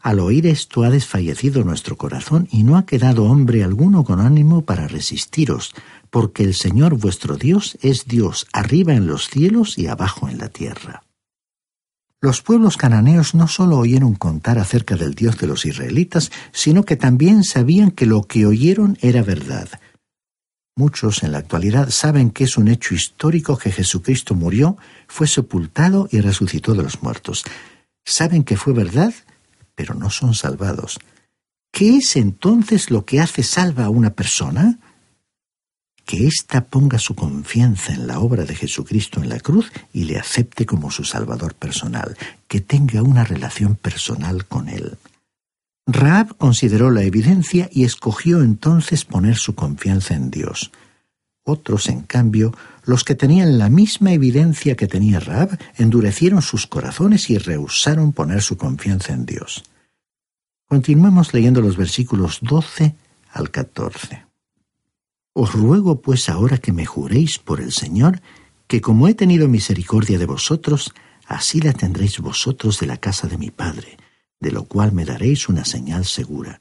Al 0.05 0.21
oír 0.21 0.47
esto 0.47 0.85
ha 0.85 0.91
desfallecido 0.91 1.65
nuestro 1.65 1.97
corazón 1.97 2.47
y 2.53 2.63
no 2.63 2.77
ha 2.77 2.85
quedado 2.85 3.25
hombre 3.25 3.65
alguno 3.65 4.05
con 4.05 4.21
ánimo 4.21 4.61
para 4.61 4.87
resistiros, 4.87 5.75
porque 6.11 6.43
el 6.43 6.53
Señor 6.53 6.99
vuestro 6.99 7.39
Dios 7.39 7.79
es 7.81 8.05
Dios 8.05 8.47
arriba 8.53 8.93
en 8.93 9.07
los 9.07 9.31
cielos 9.31 9.79
y 9.79 9.87
abajo 9.87 10.29
en 10.29 10.37
la 10.37 10.51
tierra. 10.51 11.05
Los 12.21 12.43
pueblos 12.43 12.77
cananeos 12.77 13.35
no 13.35 13.49
solo 13.49 13.79
oyeron 13.79 14.15
contar 14.15 14.59
acerca 14.59 14.97
del 14.97 15.15
Dios 15.15 15.39
de 15.39 15.47
los 15.47 15.65
israelitas, 15.65 16.31
sino 16.53 16.83
que 16.83 16.97
también 16.97 17.43
sabían 17.43 17.91
que 17.91 18.05
lo 18.05 18.25
que 18.25 18.45
oyeron 18.45 18.99
era 19.01 19.23
verdad. 19.23 19.71
Muchos 20.77 21.23
en 21.23 21.33
la 21.33 21.39
actualidad 21.39 21.89
saben 21.89 22.31
que 22.31 22.45
es 22.45 22.59
un 22.59 22.69
hecho 22.69 22.95
histórico 22.95 23.57
que 23.57 23.73
Jesucristo 23.73 24.35
murió, 24.35 24.77
fue 25.09 25.27
sepultado 25.27 26.09
y 26.13 26.21
resucitó 26.21 26.75
de 26.75 26.83
los 26.83 27.03
muertos. 27.03 27.43
Saben 28.05 28.45
que 28.45 28.59
fue 28.59 28.75
verdad 28.75 29.15
pero 29.75 29.95
no 29.95 30.11
son 30.11 30.35
salvados. 30.35 30.99
¿Qué 31.73 31.97
es 31.97 32.16
entonces 32.16 32.90
lo 32.90 33.04
que 33.04 33.21
hace 33.21 33.43
salva 33.43 33.87
a 33.87 33.90
una 33.90 34.11
persona? 34.11 34.78
Que 36.04 36.26
ésta 36.26 36.64
ponga 36.66 36.99
su 36.99 37.14
confianza 37.14 37.93
en 37.93 38.07
la 38.07 38.21
obra 38.21 38.45
de 38.45 38.54
Jesucristo 38.54 39.21
en 39.21 39.28
la 39.28 39.40
cruz 39.40 39.73
y 39.93 40.04
le 40.04 40.19
acepte 40.19 40.66
como 40.66 40.90
su 40.90 41.04
Salvador 41.04 41.54
personal, 41.54 42.16
que 42.47 42.61
tenga 42.61 43.02
una 43.02 43.25
relación 43.25 43.75
personal 43.75 44.47
con 44.47 44.69
Él. 44.69 44.99
Raab 45.87 46.37
consideró 46.37 46.90
la 46.90 47.02
evidencia 47.02 47.69
y 47.73 47.85
escogió 47.85 48.43
entonces 48.43 49.04
poner 49.04 49.37
su 49.37 49.54
confianza 49.54 50.14
en 50.14 50.31
Dios. 50.31 50.71
Otros, 51.43 51.88
en 51.88 52.02
cambio, 52.02 52.54
los 52.85 53.05
que 53.05 53.14
tenían 53.14 53.59
la 53.59 53.69
misma 53.69 54.12
evidencia 54.12 54.76
que 54.76 54.87
tenía 54.87 55.21
Raab, 55.21 55.59
endurecieron 55.76 56.43
sus 56.43 56.67
corazones 56.67 57.31
y 57.31 57.38
rehusaron 57.38 58.12
poner 58.12 58.43
su 58.43 58.57
confianza 58.57 59.12
en 59.12 59.26
Dios. 59.26 59.64
Continuemos 60.69 61.33
leyendo 61.33 61.61
los 61.61 61.76
versículos 61.76 62.38
12 62.43 62.95
al 63.33 63.50
14. 63.50 64.26
Os 65.35 65.53
ruego 65.53 66.00
pues 66.00 66.29
ahora 66.29 66.59
que 66.59 66.73
me 66.73 66.87
juréis 66.87 67.38
por 67.38 67.61
el 67.61 67.73
Señor, 67.73 68.21
que 68.67 68.81
como 68.81 69.09
he 69.09 69.14
tenido 69.14 69.49
misericordia 69.49 70.19
de 70.19 70.26
vosotros, 70.26 70.93
así 71.26 71.61
la 71.61 71.73
tendréis 71.73 72.19
vosotros 72.21 72.79
de 72.81 72.87
la 72.87 72.99
casa 72.99 73.26
de 73.29 73.38
mi 73.38 73.50
Padre, 73.50 73.97
de 74.41 74.53
lo 74.53 74.64
cual 74.64 74.93
me 74.93 75.05
daréis 75.05 75.49
una 75.49 75.64
señal 75.64 76.05
segura 76.05 76.61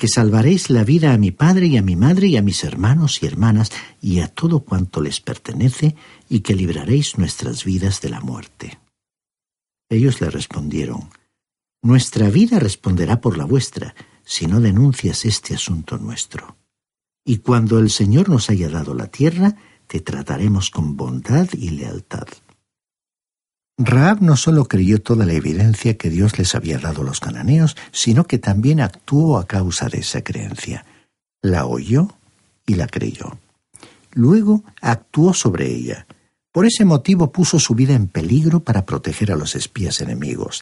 que 0.00 0.08
salvaréis 0.08 0.70
la 0.70 0.82
vida 0.82 1.12
a 1.12 1.18
mi 1.18 1.30
padre 1.30 1.66
y 1.66 1.76
a 1.76 1.82
mi 1.82 1.94
madre 1.94 2.28
y 2.28 2.38
a 2.38 2.42
mis 2.42 2.64
hermanos 2.64 3.22
y 3.22 3.26
hermanas 3.26 3.70
y 4.00 4.20
a 4.20 4.28
todo 4.28 4.60
cuanto 4.60 5.02
les 5.02 5.20
pertenece, 5.20 5.94
y 6.26 6.40
que 6.40 6.54
libraréis 6.54 7.18
nuestras 7.18 7.66
vidas 7.66 8.00
de 8.00 8.08
la 8.08 8.22
muerte. 8.22 8.80
Ellos 9.90 10.22
le 10.22 10.30
respondieron, 10.30 11.10
Nuestra 11.82 12.30
vida 12.30 12.58
responderá 12.58 13.20
por 13.20 13.36
la 13.36 13.44
vuestra, 13.44 13.94
si 14.24 14.46
no 14.46 14.62
denuncias 14.62 15.26
este 15.26 15.54
asunto 15.54 15.98
nuestro. 15.98 16.56
Y 17.22 17.40
cuando 17.40 17.78
el 17.78 17.90
Señor 17.90 18.30
nos 18.30 18.48
haya 18.48 18.70
dado 18.70 18.94
la 18.94 19.08
tierra, 19.08 19.54
te 19.86 20.00
trataremos 20.00 20.70
con 20.70 20.96
bondad 20.96 21.46
y 21.52 21.72
lealtad. 21.72 22.26
Raab 23.82 24.20
no 24.20 24.36
solo 24.36 24.66
creyó 24.66 25.00
toda 25.00 25.24
la 25.24 25.32
evidencia 25.32 25.96
que 25.96 26.10
Dios 26.10 26.38
les 26.38 26.54
había 26.54 26.78
dado 26.78 27.00
a 27.00 27.04
los 27.04 27.18
cananeos, 27.18 27.78
sino 27.92 28.24
que 28.24 28.38
también 28.38 28.78
actuó 28.78 29.38
a 29.38 29.46
causa 29.46 29.88
de 29.88 30.00
esa 30.00 30.22
creencia. 30.22 30.84
La 31.40 31.64
oyó 31.64 32.10
y 32.66 32.74
la 32.74 32.86
creyó. 32.86 33.38
Luego 34.12 34.64
actuó 34.82 35.32
sobre 35.32 35.74
ella. 35.74 36.06
Por 36.52 36.66
ese 36.66 36.84
motivo 36.84 37.32
puso 37.32 37.58
su 37.58 37.74
vida 37.74 37.94
en 37.94 38.06
peligro 38.06 38.60
para 38.60 38.84
proteger 38.84 39.32
a 39.32 39.36
los 39.36 39.54
espías 39.54 40.02
enemigos. 40.02 40.60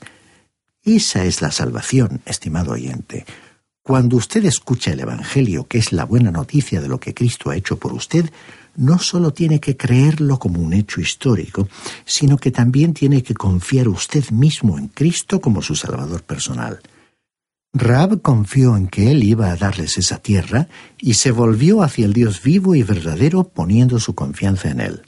Esa 0.84 1.24
es 1.24 1.42
la 1.42 1.50
salvación, 1.50 2.20
estimado 2.24 2.70
oyente. 2.70 3.26
Cuando 3.82 4.16
usted 4.16 4.44
escucha 4.44 4.92
el 4.92 5.00
Evangelio, 5.00 5.66
que 5.66 5.78
es 5.78 5.92
la 5.92 6.04
buena 6.04 6.30
noticia 6.30 6.80
de 6.80 6.86
lo 6.86 7.00
que 7.00 7.14
Cristo 7.14 7.50
ha 7.50 7.56
hecho 7.56 7.78
por 7.78 7.94
usted, 7.94 8.30
no 8.78 8.98
solo 8.98 9.32
tiene 9.32 9.60
que 9.60 9.76
creerlo 9.76 10.38
como 10.38 10.60
un 10.60 10.72
hecho 10.72 11.00
histórico, 11.00 11.68
sino 12.04 12.36
que 12.36 12.50
también 12.50 12.94
tiene 12.94 13.22
que 13.22 13.34
confiar 13.34 13.88
usted 13.88 14.30
mismo 14.30 14.78
en 14.78 14.88
Cristo 14.88 15.40
como 15.40 15.62
su 15.62 15.74
Salvador 15.74 16.22
personal. 16.22 16.80
Raab 17.74 18.22
confió 18.22 18.76
en 18.76 18.88
que 18.88 19.10
él 19.10 19.24
iba 19.24 19.50
a 19.50 19.56
darles 19.56 19.98
esa 19.98 20.18
tierra 20.18 20.68
y 20.98 21.14
se 21.14 21.32
volvió 21.32 21.82
hacia 21.82 22.06
el 22.06 22.12
Dios 22.12 22.42
vivo 22.42 22.74
y 22.74 22.82
verdadero 22.82 23.44
poniendo 23.44 24.00
su 24.00 24.14
confianza 24.14 24.70
en 24.70 24.80
él. 24.80 25.02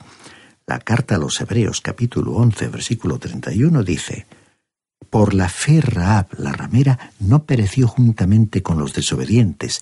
La 0.66 0.80
carta 0.80 1.14
a 1.14 1.18
los 1.18 1.40
Hebreos 1.40 1.80
capítulo 1.80 2.32
11 2.32 2.68
versículo 2.68 3.18
31 3.18 3.82
dice, 3.82 4.26
Por 5.08 5.32
la 5.32 5.48
fe 5.48 5.80
Raab 5.80 6.26
la 6.38 6.52
ramera 6.52 7.12
no 7.20 7.44
pereció 7.44 7.86
juntamente 7.88 8.62
con 8.62 8.78
los 8.78 8.92
desobedientes, 8.92 9.80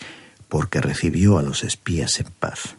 porque 0.49 0.80
recibió 0.80 1.38
a 1.38 1.42
los 1.42 1.64
espías 1.64 2.21
en 2.21 2.26
paz. 2.38 2.76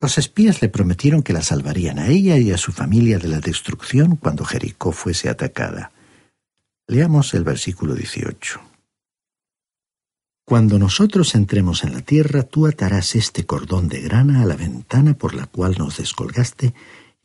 Los 0.00 0.16
espías 0.16 0.62
le 0.62 0.70
prometieron 0.70 1.22
que 1.22 1.34
la 1.34 1.42
salvarían 1.42 1.98
a 1.98 2.08
ella 2.08 2.38
y 2.38 2.52
a 2.52 2.56
su 2.56 2.72
familia 2.72 3.18
de 3.18 3.28
la 3.28 3.40
destrucción 3.40 4.16
cuando 4.16 4.46
Jericó 4.46 4.92
fuese 4.92 5.28
atacada. 5.28 5.92
Leamos 6.86 7.34
el 7.34 7.44
versículo 7.44 7.94
18. 7.94 8.60
Cuando 10.46 10.78
nosotros 10.78 11.34
entremos 11.34 11.84
en 11.84 11.92
la 11.92 12.00
tierra, 12.00 12.42
tú 12.42 12.66
atarás 12.66 13.14
este 13.14 13.44
cordón 13.44 13.88
de 13.88 14.00
grana 14.00 14.42
a 14.42 14.46
la 14.46 14.56
ventana 14.56 15.14
por 15.14 15.34
la 15.34 15.46
cual 15.46 15.76
nos 15.78 15.98
descolgaste, 15.98 16.74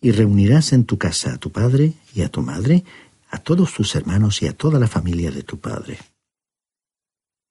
y 0.02 0.12
reunirás 0.12 0.74
en 0.74 0.86
tu 0.86 1.00
casa 1.00 1.34
a 1.34 1.38
tu 1.38 1.52
padre 1.52 1.94
y 2.14 2.22
a 2.22 2.30
tu 2.30 2.44
madre, 2.44 2.84
a 3.30 3.40
todos 3.40 3.74
tus 3.74 3.96
hermanos 3.96 4.42
y 4.44 4.48
a 4.48 4.56
toda 4.56 4.80
la 4.80 4.88
familia 4.88 5.32
de 5.32 5.42
tu 5.42 5.60
padre. 5.60 5.98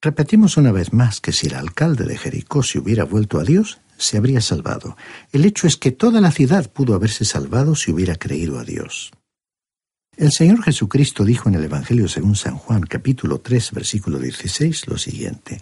Repetimos 0.01 0.55
una 0.55 0.71
vez 0.71 0.93
más 0.93 1.19
que 1.19 1.33
si 1.33 1.47
el 1.47 1.55
alcalde 1.55 2.05
de 2.05 2.17
Jericó 2.17 2.63
se 2.63 2.79
hubiera 2.79 3.03
vuelto 3.03 3.39
a 3.39 3.43
Dios, 3.43 3.79
se 3.97 4.17
habría 4.17 4.41
salvado. 4.41 4.97
El 5.31 5.45
hecho 5.45 5.67
es 5.67 5.77
que 5.77 5.91
toda 5.91 6.21
la 6.21 6.31
ciudad 6.31 6.71
pudo 6.71 6.95
haberse 6.95 7.25
salvado 7.25 7.75
si 7.75 7.91
hubiera 7.91 8.15
creído 8.15 8.59
a 8.59 8.63
Dios. 8.63 9.11
El 10.17 10.31
Señor 10.31 10.63
Jesucristo 10.63 11.25
dijo 11.25 11.49
en 11.49 11.55
el 11.55 11.65
Evangelio 11.65 12.07
según 12.07 12.35
San 12.35 12.57
Juan 12.57 12.83
capítulo 12.83 13.39
3 13.39 13.71
versículo 13.71 14.19
16 14.19 14.87
lo 14.87 14.97
siguiente, 14.97 15.59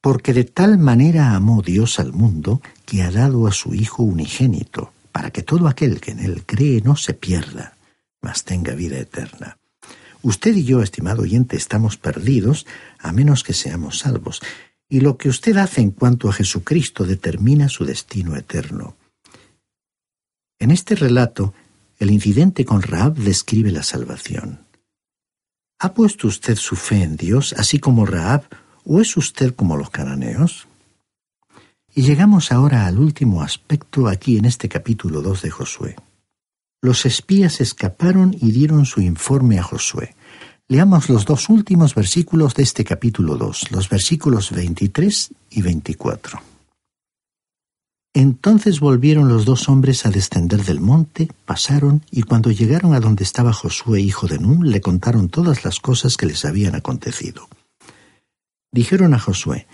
Porque 0.00 0.32
de 0.32 0.44
tal 0.44 0.78
manera 0.78 1.34
amó 1.34 1.60
Dios 1.62 2.00
al 2.00 2.12
mundo 2.12 2.62
que 2.86 3.02
ha 3.02 3.10
dado 3.10 3.46
a 3.46 3.52
su 3.52 3.74
Hijo 3.74 4.02
unigénito, 4.02 4.92
para 5.12 5.30
que 5.30 5.42
todo 5.42 5.68
aquel 5.68 6.00
que 6.00 6.12
en 6.12 6.20
él 6.20 6.44
cree 6.46 6.80
no 6.80 6.96
se 6.96 7.12
pierda, 7.12 7.76
mas 8.22 8.44
tenga 8.44 8.74
vida 8.74 8.98
eterna. 8.98 9.58
Usted 10.22 10.54
y 10.54 10.64
yo, 10.64 10.82
estimado 10.82 11.22
oyente, 11.22 11.56
estamos 11.56 11.96
perdidos 11.98 12.66
a 12.98 13.12
menos 13.12 13.42
que 13.42 13.52
seamos 13.52 13.98
salvos, 13.98 14.40
y 14.92 15.00
lo 15.00 15.16
que 15.16 15.30
usted 15.30 15.56
hace 15.56 15.80
en 15.80 15.90
cuanto 15.90 16.28
a 16.28 16.34
Jesucristo 16.34 17.06
determina 17.06 17.70
su 17.70 17.86
destino 17.86 18.36
eterno. 18.36 18.94
En 20.58 20.70
este 20.70 20.94
relato, 20.94 21.54
el 21.98 22.10
incidente 22.10 22.66
con 22.66 22.82
Raab 22.82 23.14
describe 23.14 23.70
la 23.70 23.84
salvación. 23.84 24.66
¿Ha 25.78 25.94
puesto 25.94 26.28
usted 26.28 26.56
su 26.56 26.76
fe 26.76 27.04
en 27.04 27.16
Dios, 27.16 27.54
así 27.56 27.78
como 27.78 28.04
Raab, 28.04 28.42
o 28.84 29.00
es 29.00 29.16
usted 29.16 29.54
como 29.54 29.78
los 29.78 29.88
cananeos? 29.88 30.68
Y 31.94 32.02
llegamos 32.02 32.52
ahora 32.52 32.84
al 32.84 32.98
último 32.98 33.40
aspecto 33.40 34.08
aquí 34.08 34.36
en 34.36 34.44
este 34.44 34.68
capítulo 34.68 35.22
2 35.22 35.40
de 35.40 35.50
Josué. 35.50 35.96
Los 36.82 37.06
espías 37.06 37.62
escaparon 37.62 38.36
y 38.38 38.52
dieron 38.52 38.84
su 38.84 39.00
informe 39.00 39.58
a 39.58 39.62
Josué. 39.62 40.14
Leamos 40.72 41.10
los 41.10 41.26
dos 41.26 41.50
últimos 41.50 41.94
versículos 41.94 42.54
de 42.54 42.62
este 42.62 42.82
capítulo 42.82 43.36
2, 43.36 43.72
los 43.72 43.90
versículos 43.90 44.52
23 44.52 45.30
y 45.50 45.60
24. 45.60 46.40
Entonces 48.14 48.80
volvieron 48.80 49.28
los 49.28 49.44
dos 49.44 49.68
hombres 49.68 50.06
a 50.06 50.10
descender 50.10 50.64
del 50.64 50.80
monte, 50.80 51.28
pasaron, 51.44 52.06
y 52.10 52.22
cuando 52.22 52.50
llegaron 52.50 52.94
a 52.94 53.00
donde 53.00 53.22
estaba 53.22 53.52
Josué, 53.52 54.00
hijo 54.00 54.26
de 54.26 54.38
Nun, 54.38 54.70
le 54.70 54.80
contaron 54.80 55.28
todas 55.28 55.62
las 55.62 55.78
cosas 55.78 56.16
que 56.16 56.24
les 56.24 56.42
habían 56.46 56.74
acontecido. 56.74 57.50
Dijeron 58.72 59.12
a 59.12 59.18
Josué, 59.18 59.66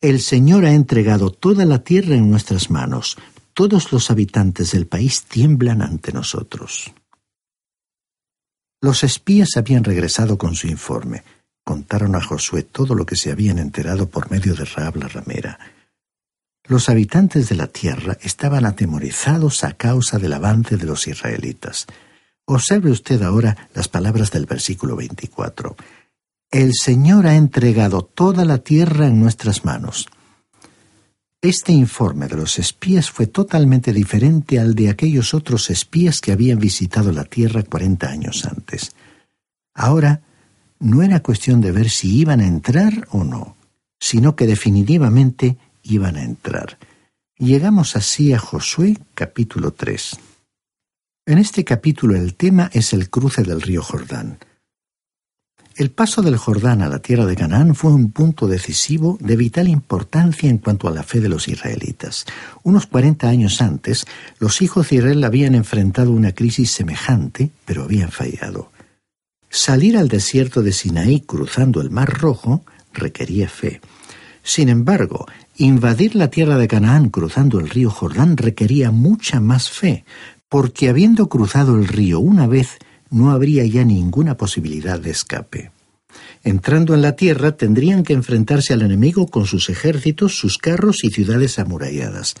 El 0.00 0.18
Señor 0.18 0.64
ha 0.64 0.72
entregado 0.72 1.28
toda 1.28 1.66
la 1.66 1.80
tierra 1.84 2.14
en 2.14 2.30
nuestras 2.30 2.70
manos, 2.70 3.18
todos 3.52 3.92
los 3.92 4.10
habitantes 4.10 4.72
del 4.72 4.86
país 4.86 5.24
tiemblan 5.24 5.82
ante 5.82 6.10
nosotros. 6.10 6.94
Los 8.80 9.02
espías 9.02 9.56
habían 9.56 9.84
regresado 9.84 10.38
con 10.38 10.54
su 10.54 10.68
informe. 10.68 11.24
Contaron 11.64 12.14
a 12.14 12.22
Josué 12.22 12.62
todo 12.62 12.94
lo 12.94 13.04
que 13.04 13.16
se 13.16 13.32
habían 13.32 13.58
enterado 13.58 14.08
por 14.08 14.30
medio 14.30 14.54
de 14.54 14.64
Raab 14.64 14.96
la 14.96 15.08
ramera. 15.08 15.58
Los 16.64 16.88
habitantes 16.88 17.48
de 17.48 17.56
la 17.56 17.66
tierra 17.66 18.16
estaban 18.20 18.66
atemorizados 18.66 19.64
a 19.64 19.72
causa 19.72 20.18
del 20.18 20.32
avance 20.32 20.76
de 20.76 20.86
los 20.86 21.08
israelitas. 21.08 21.86
Observe 22.44 22.90
usted 22.90 23.22
ahora 23.22 23.68
las 23.74 23.88
palabras 23.88 24.30
del 24.30 24.46
versículo 24.46 24.94
24. 24.94 25.76
El 26.50 26.72
Señor 26.74 27.26
ha 27.26 27.34
entregado 27.34 28.02
toda 28.02 28.44
la 28.44 28.58
tierra 28.58 29.06
en 29.06 29.20
nuestras 29.20 29.64
manos. 29.64 30.08
Este 31.40 31.70
informe 31.70 32.26
de 32.26 32.36
los 32.36 32.58
espías 32.58 33.12
fue 33.12 33.28
totalmente 33.28 33.92
diferente 33.92 34.58
al 34.58 34.74
de 34.74 34.90
aquellos 34.90 35.34
otros 35.34 35.70
espías 35.70 36.20
que 36.20 36.32
habían 36.32 36.58
visitado 36.58 37.12
la 37.12 37.22
tierra 37.22 37.62
cuarenta 37.62 38.10
años 38.10 38.44
antes. 38.44 38.96
Ahora, 39.72 40.22
no 40.80 41.00
era 41.04 41.22
cuestión 41.22 41.60
de 41.60 41.70
ver 41.70 41.90
si 41.90 42.18
iban 42.18 42.40
a 42.40 42.46
entrar 42.48 43.06
o 43.12 43.22
no, 43.22 43.56
sino 44.00 44.34
que 44.34 44.48
definitivamente 44.48 45.56
iban 45.84 46.16
a 46.16 46.24
entrar. 46.24 46.76
Llegamos 47.36 47.94
así 47.94 48.32
a 48.32 48.40
Josué 48.40 48.98
capítulo 49.14 49.70
3. 49.70 50.18
En 51.26 51.38
este 51.38 51.62
capítulo 51.64 52.16
el 52.16 52.34
tema 52.34 52.68
es 52.72 52.92
el 52.92 53.10
cruce 53.10 53.44
del 53.44 53.62
río 53.62 53.84
Jordán. 53.84 54.40
El 55.78 55.92
paso 55.92 56.22
del 56.22 56.36
Jordán 56.36 56.82
a 56.82 56.88
la 56.88 56.98
tierra 56.98 57.24
de 57.24 57.36
Canaán 57.36 57.76
fue 57.76 57.92
un 57.92 58.10
punto 58.10 58.48
decisivo 58.48 59.16
de 59.20 59.36
vital 59.36 59.68
importancia 59.68 60.50
en 60.50 60.58
cuanto 60.58 60.88
a 60.88 60.90
la 60.90 61.04
fe 61.04 61.20
de 61.20 61.28
los 61.28 61.46
israelitas. 61.46 62.26
Unos 62.64 62.86
cuarenta 62.86 63.28
años 63.28 63.62
antes, 63.62 64.04
los 64.40 64.60
hijos 64.60 64.90
de 64.90 64.96
Israel 64.96 65.22
habían 65.22 65.54
enfrentado 65.54 66.10
una 66.10 66.32
crisis 66.32 66.72
semejante, 66.72 67.52
pero 67.64 67.84
habían 67.84 68.10
fallado. 68.10 68.72
Salir 69.50 69.96
al 69.96 70.08
desierto 70.08 70.62
de 70.62 70.72
Sinaí 70.72 71.20
cruzando 71.20 71.80
el 71.80 71.90
Mar 71.90 72.12
Rojo 72.12 72.64
requería 72.92 73.48
fe. 73.48 73.80
Sin 74.42 74.70
embargo, 74.70 75.26
Invadir 75.60 76.16
la 76.16 76.28
tierra 76.28 76.56
de 76.56 76.66
Canaán 76.66 77.08
cruzando 77.08 77.60
el 77.60 77.68
río 77.68 77.90
Jordán 77.90 78.36
requería 78.36 78.90
mucha 78.90 79.38
más 79.38 79.70
fe, 79.70 80.04
porque 80.48 80.88
habiendo 80.88 81.28
cruzado 81.28 81.76
el 81.76 81.86
río 81.86 82.18
una 82.18 82.48
vez, 82.48 82.78
no 83.10 83.30
habría 83.30 83.64
ya 83.64 83.84
ninguna 83.84 84.36
posibilidad 84.36 84.98
de 84.98 85.10
escape. 85.10 85.70
Entrando 86.42 86.94
en 86.94 87.02
la 87.02 87.16
tierra 87.16 87.56
tendrían 87.56 88.02
que 88.02 88.12
enfrentarse 88.12 88.72
al 88.72 88.82
enemigo 88.82 89.26
con 89.26 89.46
sus 89.46 89.68
ejércitos, 89.68 90.38
sus 90.38 90.58
carros 90.58 91.04
y 91.04 91.10
ciudades 91.10 91.58
amuralladas. 91.58 92.34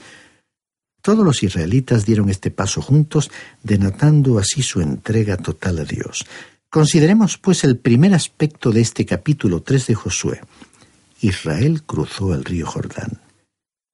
Todos 1.02 1.24
los 1.24 1.42
israelitas 1.42 2.04
dieron 2.06 2.28
este 2.28 2.50
paso 2.50 2.82
juntos, 2.82 3.30
denotando 3.62 4.38
así 4.38 4.62
su 4.62 4.80
entrega 4.80 5.36
total 5.36 5.78
a 5.80 5.84
Dios. 5.84 6.26
Consideremos, 6.70 7.38
pues, 7.38 7.64
el 7.64 7.78
primer 7.78 8.14
aspecto 8.14 8.72
de 8.72 8.80
este 8.80 9.06
capítulo 9.06 9.62
3 9.62 9.86
de 9.86 9.94
Josué. 9.94 10.40
Israel 11.20 11.82
cruzó 11.82 12.34
el 12.34 12.44
río 12.44 12.66
Jordán. 12.66 13.20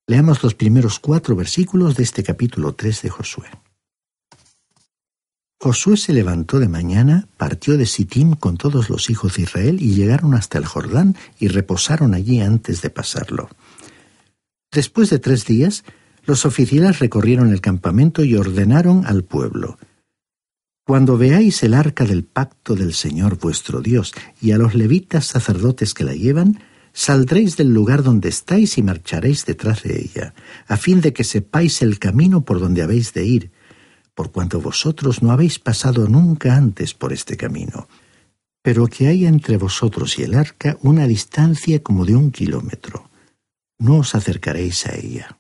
Leamos 0.07 0.43
los 0.43 0.55
primeros 0.55 0.99
cuatro 0.99 1.37
versículos 1.37 1.97
de 1.97 2.03
este 2.03 2.23
capítulo 2.23 2.75
3 2.75 3.03
de 3.03 3.11
Josué. 3.11 3.47
Josué 5.65 5.97
se 5.97 6.13
levantó 6.13 6.59
de 6.59 6.69
mañana, 6.69 7.27
partió 7.39 7.79
de 7.79 7.87
Sittim 7.87 8.35
con 8.35 8.59
todos 8.59 8.91
los 8.91 9.09
hijos 9.09 9.37
de 9.37 9.45
Israel 9.45 9.81
y 9.81 9.95
llegaron 9.95 10.35
hasta 10.35 10.59
el 10.59 10.67
Jordán 10.67 11.17
y 11.39 11.49
reposaron 11.49 12.13
allí 12.13 12.43
antes 12.43 12.83
de 12.83 12.91
pasarlo. 12.91 13.49
Después 14.71 15.09
de 15.09 15.19
tres 15.19 15.47
días, 15.47 15.83
los 16.27 16.45
oficiales 16.45 16.99
recorrieron 16.99 17.51
el 17.51 17.63
campamento 17.63 18.25
y 18.25 18.37
ordenaron 18.37 19.07
al 19.07 19.25
pueblo. 19.25 19.79
Cuando 20.85 21.17
veáis 21.17 21.63
el 21.63 21.73
arca 21.73 22.05
del 22.05 22.25
pacto 22.25 22.75
del 22.75 22.93
Señor 22.93 23.39
vuestro 23.39 23.81
Dios 23.81 24.13
y 24.43 24.53
a 24.53 24.59
los 24.59 24.75
levitas 24.75 25.25
sacerdotes 25.25 25.95
que 25.95 26.05
la 26.05 26.13
llevan, 26.13 26.61
Saldréis 26.97 27.57
del 27.57 27.75
lugar 27.75 28.05
donde 28.05 28.29
estáis 28.29 28.79
y 28.79 28.83
marcharéis 28.83 29.47
detrás 29.47 29.83
de 29.83 30.01
ella, 30.01 30.33
a 30.69 30.77
fin 30.77 31.01
de 31.01 31.13
que 31.13 31.25
sepáis 31.25 31.83
el 31.83 31.99
camino 31.99 32.45
por 32.45 32.61
donde 32.61 32.83
habéis 32.83 33.13
de 33.13 33.25
ir, 33.25 33.51
por 34.15 34.31
cuanto 34.31 34.61
vosotros 34.61 35.23
no 35.23 35.33
habéis 35.33 35.59
pasado 35.59 36.09
nunca 36.09 36.57
antes 36.57 36.95
por 36.95 37.13
este 37.13 37.37
camino. 37.37 37.89
Pero 38.63 38.87
que 38.87 39.09
hay 39.09 39.27
entre 39.27 39.57
vosotros 39.57 40.19
y 40.19 40.23
el 40.23 40.35
arca 40.35 40.79
una 40.83 41.07
distancia 41.07 41.83
como 41.83 42.05
de 42.05 42.17
un 42.17 42.31
kilómetro. 42.31 43.11
No 43.79 43.99
os 43.99 44.15
acercaréis 44.15 44.87
a 44.87 44.95
ella. 44.95 45.39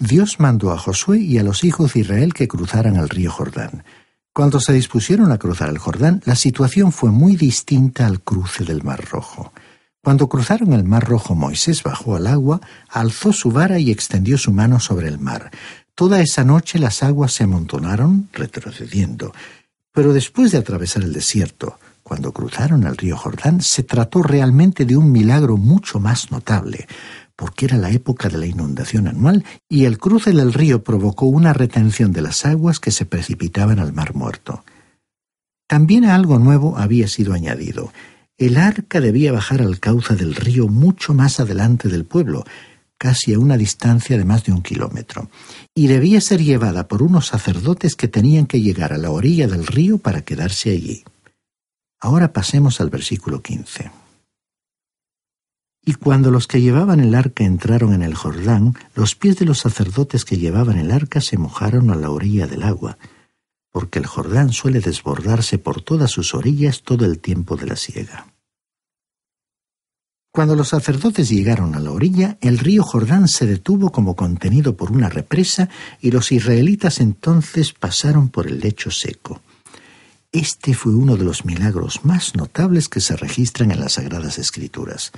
Dios 0.00 0.38
mandó 0.38 0.70
a 0.70 0.78
Josué 0.78 1.18
y 1.18 1.38
a 1.38 1.42
los 1.42 1.64
hijos 1.64 1.94
de 1.94 2.00
Israel 2.00 2.32
que 2.32 2.46
cruzaran 2.46 2.96
el 2.96 3.08
río 3.08 3.32
Jordán. 3.32 3.84
Cuando 4.32 4.60
se 4.60 4.72
dispusieron 4.72 5.32
a 5.32 5.38
cruzar 5.38 5.68
el 5.68 5.78
Jordán, 5.78 6.22
la 6.24 6.36
situación 6.36 6.92
fue 6.92 7.10
muy 7.10 7.34
distinta 7.34 8.06
al 8.06 8.20
cruce 8.20 8.64
del 8.64 8.84
Mar 8.84 9.04
Rojo. 9.10 9.52
Cuando 10.00 10.28
cruzaron 10.28 10.72
el 10.72 10.84
Mar 10.84 11.04
Rojo, 11.08 11.34
Moisés 11.34 11.82
bajó 11.82 12.14
al 12.14 12.28
agua, 12.28 12.60
alzó 12.88 13.32
su 13.32 13.50
vara 13.50 13.80
y 13.80 13.90
extendió 13.90 14.38
su 14.38 14.52
mano 14.52 14.78
sobre 14.78 15.08
el 15.08 15.18
mar. 15.18 15.50
Toda 15.98 16.20
esa 16.20 16.44
noche 16.44 16.78
las 16.78 17.02
aguas 17.02 17.32
se 17.32 17.42
amontonaron, 17.42 18.28
retrocediendo. 18.32 19.34
Pero 19.90 20.12
después 20.12 20.52
de 20.52 20.58
atravesar 20.58 21.02
el 21.02 21.12
desierto, 21.12 21.76
cuando 22.04 22.30
cruzaron 22.30 22.84
el 22.84 22.96
río 22.96 23.16
Jordán, 23.16 23.60
se 23.62 23.82
trató 23.82 24.22
realmente 24.22 24.84
de 24.84 24.96
un 24.96 25.10
milagro 25.10 25.56
mucho 25.56 25.98
más 25.98 26.30
notable, 26.30 26.86
porque 27.34 27.66
era 27.66 27.78
la 27.78 27.90
época 27.90 28.28
de 28.28 28.38
la 28.38 28.46
inundación 28.46 29.08
anual 29.08 29.44
y 29.68 29.86
el 29.86 29.98
cruce 29.98 30.30
del 30.30 30.52
río 30.52 30.84
provocó 30.84 31.26
una 31.26 31.52
retención 31.52 32.12
de 32.12 32.22
las 32.22 32.46
aguas 32.46 32.78
que 32.78 32.92
se 32.92 33.04
precipitaban 33.04 33.80
al 33.80 33.92
mar 33.92 34.14
muerto. 34.14 34.62
También 35.66 36.04
algo 36.04 36.38
nuevo 36.38 36.78
había 36.78 37.08
sido 37.08 37.34
añadido. 37.34 37.92
El 38.36 38.56
arca 38.56 39.00
debía 39.00 39.32
bajar 39.32 39.62
al 39.62 39.80
cauce 39.80 40.14
del 40.14 40.36
río 40.36 40.68
mucho 40.68 41.12
más 41.12 41.40
adelante 41.40 41.88
del 41.88 42.04
pueblo, 42.04 42.44
casi 42.98 43.32
a 43.32 43.38
una 43.38 43.56
distancia 43.56 44.18
de 44.18 44.24
más 44.24 44.44
de 44.44 44.52
un 44.52 44.62
kilómetro, 44.62 45.30
y 45.74 45.86
debía 45.86 46.20
ser 46.20 46.42
llevada 46.42 46.88
por 46.88 47.02
unos 47.02 47.28
sacerdotes 47.28 47.94
que 47.94 48.08
tenían 48.08 48.46
que 48.46 48.60
llegar 48.60 48.92
a 48.92 48.98
la 48.98 49.10
orilla 49.10 49.46
del 49.46 49.66
río 49.66 49.98
para 49.98 50.22
quedarse 50.22 50.70
allí. 50.70 51.04
Ahora 52.00 52.32
pasemos 52.32 52.80
al 52.80 52.90
versículo 52.90 53.40
15. 53.40 53.90
Y 55.84 55.94
cuando 55.94 56.30
los 56.30 56.46
que 56.46 56.60
llevaban 56.60 57.00
el 57.00 57.14
arca 57.14 57.44
entraron 57.44 57.94
en 57.94 58.02
el 58.02 58.14
Jordán, 58.14 58.74
los 58.94 59.14
pies 59.14 59.38
de 59.38 59.46
los 59.46 59.60
sacerdotes 59.60 60.24
que 60.24 60.36
llevaban 60.36 60.76
el 60.76 60.90
arca 60.90 61.20
se 61.20 61.38
mojaron 61.38 61.90
a 61.90 61.94
la 61.94 62.10
orilla 62.10 62.46
del 62.46 62.62
agua, 62.62 62.98
porque 63.70 63.98
el 63.98 64.06
Jordán 64.06 64.52
suele 64.52 64.80
desbordarse 64.80 65.56
por 65.58 65.80
todas 65.80 66.10
sus 66.10 66.34
orillas 66.34 66.82
todo 66.82 67.04
el 67.06 67.20
tiempo 67.20 67.56
de 67.56 67.66
la 67.66 67.76
siega. 67.76 68.26
Cuando 70.30 70.54
los 70.54 70.68
sacerdotes 70.68 71.30
llegaron 71.30 71.74
a 71.74 71.80
la 71.80 71.90
orilla, 71.90 72.38
el 72.40 72.58
río 72.58 72.82
Jordán 72.82 73.28
se 73.28 73.46
detuvo 73.46 73.90
como 73.90 74.14
contenido 74.14 74.76
por 74.76 74.92
una 74.92 75.08
represa 75.08 75.68
y 76.00 76.10
los 76.10 76.30
israelitas 76.32 77.00
entonces 77.00 77.72
pasaron 77.72 78.28
por 78.28 78.46
el 78.46 78.60
lecho 78.60 78.90
seco. 78.90 79.40
Este 80.30 80.74
fue 80.74 80.94
uno 80.94 81.16
de 81.16 81.24
los 81.24 81.46
milagros 81.46 82.04
más 82.04 82.36
notables 82.36 82.88
que 82.88 83.00
se 83.00 83.16
registran 83.16 83.70
en 83.70 83.80
las 83.80 83.94
Sagradas 83.94 84.38
Escrituras. 84.38 85.12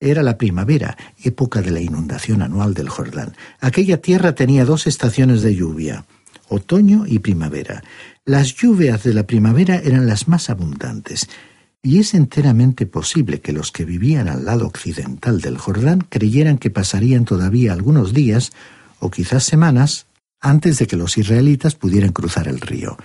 Era 0.00 0.22
la 0.22 0.38
primavera, 0.38 0.96
época 1.22 1.60
de 1.60 1.70
la 1.70 1.80
inundación 1.80 2.40
anual 2.40 2.72
del 2.72 2.88
Jordán. 2.88 3.36
Aquella 3.60 4.00
tierra 4.00 4.34
tenía 4.34 4.64
dos 4.64 4.86
estaciones 4.86 5.42
de 5.42 5.54
lluvia, 5.54 6.06
otoño 6.48 7.04
y 7.06 7.18
primavera. 7.18 7.84
Las 8.24 8.54
lluvias 8.54 9.02
de 9.02 9.12
la 9.12 9.24
primavera 9.24 9.76
eran 9.76 10.06
las 10.06 10.26
más 10.26 10.48
abundantes. 10.48 11.28
Y 11.82 11.98
es 11.98 12.12
enteramente 12.12 12.84
posible 12.84 13.40
que 13.40 13.52
los 13.52 13.72
que 13.72 13.86
vivían 13.86 14.28
al 14.28 14.44
lado 14.44 14.66
occidental 14.66 15.40
del 15.40 15.56
Jordán 15.56 16.04
creyeran 16.06 16.58
que 16.58 16.70
pasarían 16.70 17.24
todavía 17.24 17.72
algunos 17.72 18.12
días, 18.12 18.52
o 18.98 19.10
quizás 19.10 19.44
semanas, 19.44 20.06
antes 20.40 20.78
de 20.78 20.86
que 20.86 20.96
los 20.96 21.16
israelitas 21.16 21.74
pudieran 21.74 22.12
cruzar 22.12 22.48
el 22.48 22.60
río. 22.60 22.98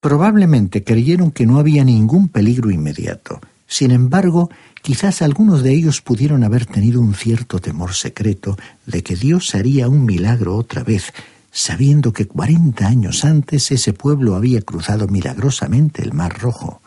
Probablemente 0.00 0.82
creyeron 0.82 1.30
que 1.30 1.46
no 1.46 1.58
había 1.58 1.84
ningún 1.84 2.28
peligro 2.28 2.72
inmediato. 2.72 3.40
Sin 3.68 3.92
embargo, 3.92 4.50
quizás 4.82 5.22
algunos 5.22 5.62
de 5.62 5.72
ellos 5.72 6.00
pudieron 6.00 6.42
haber 6.42 6.66
tenido 6.66 7.00
un 7.00 7.14
cierto 7.14 7.60
temor 7.60 7.94
secreto 7.94 8.56
de 8.86 9.04
que 9.04 9.14
Dios 9.14 9.54
haría 9.54 9.88
un 9.88 10.04
milagro 10.04 10.56
otra 10.56 10.82
vez, 10.82 11.12
sabiendo 11.52 12.12
que 12.12 12.26
cuarenta 12.26 12.88
años 12.88 13.24
antes 13.24 13.70
ese 13.70 13.92
pueblo 13.92 14.34
había 14.34 14.62
cruzado 14.62 15.06
milagrosamente 15.06 16.02
el 16.02 16.12
Mar 16.12 16.38
Rojo. 16.40 16.80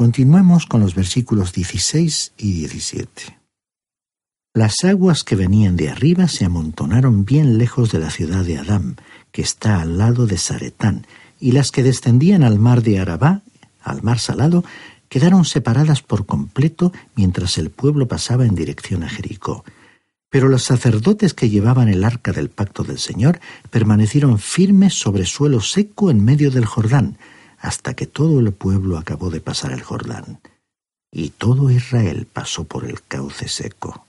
Continuemos 0.00 0.64
con 0.64 0.80
los 0.80 0.94
versículos 0.94 1.52
16 1.52 2.32
y 2.38 2.52
17. 2.52 3.38
Las 4.54 4.82
aguas 4.82 5.24
que 5.24 5.36
venían 5.36 5.76
de 5.76 5.90
arriba 5.90 6.26
se 6.26 6.46
amontonaron 6.46 7.26
bien 7.26 7.58
lejos 7.58 7.92
de 7.92 7.98
la 7.98 8.08
ciudad 8.08 8.42
de 8.42 8.56
Adám, 8.56 8.96
que 9.30 9.42
está 9.42 9.82
al 9.82 9.98
lado 9.98 10.26
de 10.26 10.38
Saretán, 10.38 11.06
y 11.38 11.52
las 11.52 11.70
que 11.70 11.82
descendían 11.82 12.44
al 12.44 12.58
mar 12.58 12.82
de 12.82 12.98
Arabá, 12.98 13.42
al 13.82 14.02
mar 14.02 14.18
salado, 14.18 14.64
quedaron 15.10 15.44
separadas 15.44 16.00
por 16.00 16.24
completo 16.24 16.94
mientras 17.14 17.58
el 17.58 17.68
pueblo 17.68 18.08
pasaba 18.08 18.46
en 18.46 18.54
dirección 18.54 19.02
a 19.02 19.08
Jericó. 19.10 19.66
Pero 20.30 20.48
los 20.48 20.62
sacerdotes 20.62 21.34
que 21.34 21.50
llevaban 21.50 21.90
el 21.90 22.04
arca 22.04 22.32
del 22.32 22.48
pacto 22.48 22.84
del 22.84 22.98
Señor 22.98 23.38
permanecieron 23.68 24.38
firmes 24.38 24.94
sobre 24.94 25.26
suelo 25.26 25.60
seco 25.60 26.10
en 26.10 26.24
medio 26.24 26.50
del 26.50 26.64
Jordán, 26.64 27.18
hasta 27.60 27.94
que 27.94 28.06
todo 28.06 28.40
el 28.40 28.52
pueblo 28.52 28.98
acabó 28.98 29.30
de 29.30 29.40
pasar 29.40 29.72
el 29.72 29.82
Jordán, 29.82 30.40
y 31.12 31.30
todo 31.30 31.70
Israel 31.70 32.26
pasó 32.32 32.64
por 32.64 32.84
el 32.84 33.02
cauce 33.02 33.48
seco. 33.48 34.06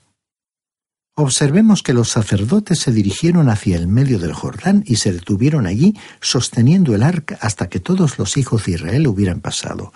Observemos 1.14 1.82
que 1.82 1.92
los 1.92 2.08
sacerdotes 2.08 2.78
se 2.78 2.90
dirigieron 2.90 3.50
hacia 3.50 3.76
el 3.76 3.86
medio 3.86 4.18
del 4.18 4.32
Jordán 4.32 4.82
y 4.86 4.96
se 4.96 5.12
detuvieron 5.12 5.66
allí 5.66 5.94
sosteniendo 6.22 6.94
el 6.94 7.02
arca 7.02 7.38
hasta 7.42 7.68
que 7.68 7.80
todos 7.80 8.18
los 8.18 8.38
hijos 8.38 8.64
de 8.64 8.72
Israel 8.72 9.06
hubieran 9.06 9.40
pasado. 9.40 9.92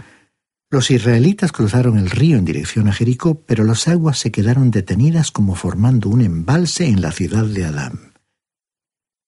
Los 0.68 0.90
israelitas 0.90 1.52
cruzaron 1.52 1.96
el 1.96 2.10
río 2.10 2.36
en 2.36 2.44
dirección 2.44 2.88
a 2.88 2.92
Jericó, 2.92 3.40
pero 3.46 3.64
las 3.64 3.88
aguas 3.88 4.18
se 4.18 4.30
quedaron 4.30 4.70
detenidas 4.70 5.30
como 5.30 5.54
formando 5.54 6.10
un 6.10 6.20
embalse 6.20 6.86
en 6.86 7.00
la 7.00 7.12
ciudad 7.12 7.44
de 7.44 7.64
Adán. 7.64 8.12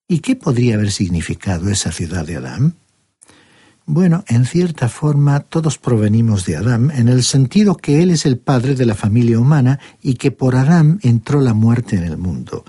¿Y 0.07 0.19
qué 0.19 0.37
podría 0.37 0.75
haber 0.75 0.91
significado 0.91 1.71
esa 1.71 1.93
ciudad 1.93 2.27
de 2.27 2.37
Adán? 2.37 2.75
Bueno, 3.90 4.22
en 4.29 4.44
cierta 4.44 4.90
forma 4.90 5.40
todos 5.40 5.79
provenimos 5.79 6.44
de 6.44 6.57
Adán, 6.57 6.90
en 6.94 7.09
el 7.09 7.24
sentido 7.24 7.74
que 7.74 8.03
él 8.03 8.11
es 8.11 8.27
el 8.27 8.37
padre 8.37 8.74
de 8.74 8.85
la 8.85 8.94
familia 8.94 9.38
humana 9.38 9.81
y 10.03 10.16
que 10.16 10.31
por 10.31 10.57
Adán 10.57 11.01
entró 11.03 11.40
la 11.40 11.55
muerte 11.55 11.96
en 11.96 12.05
el 12.05 12.18
mundo. 12.18 12.66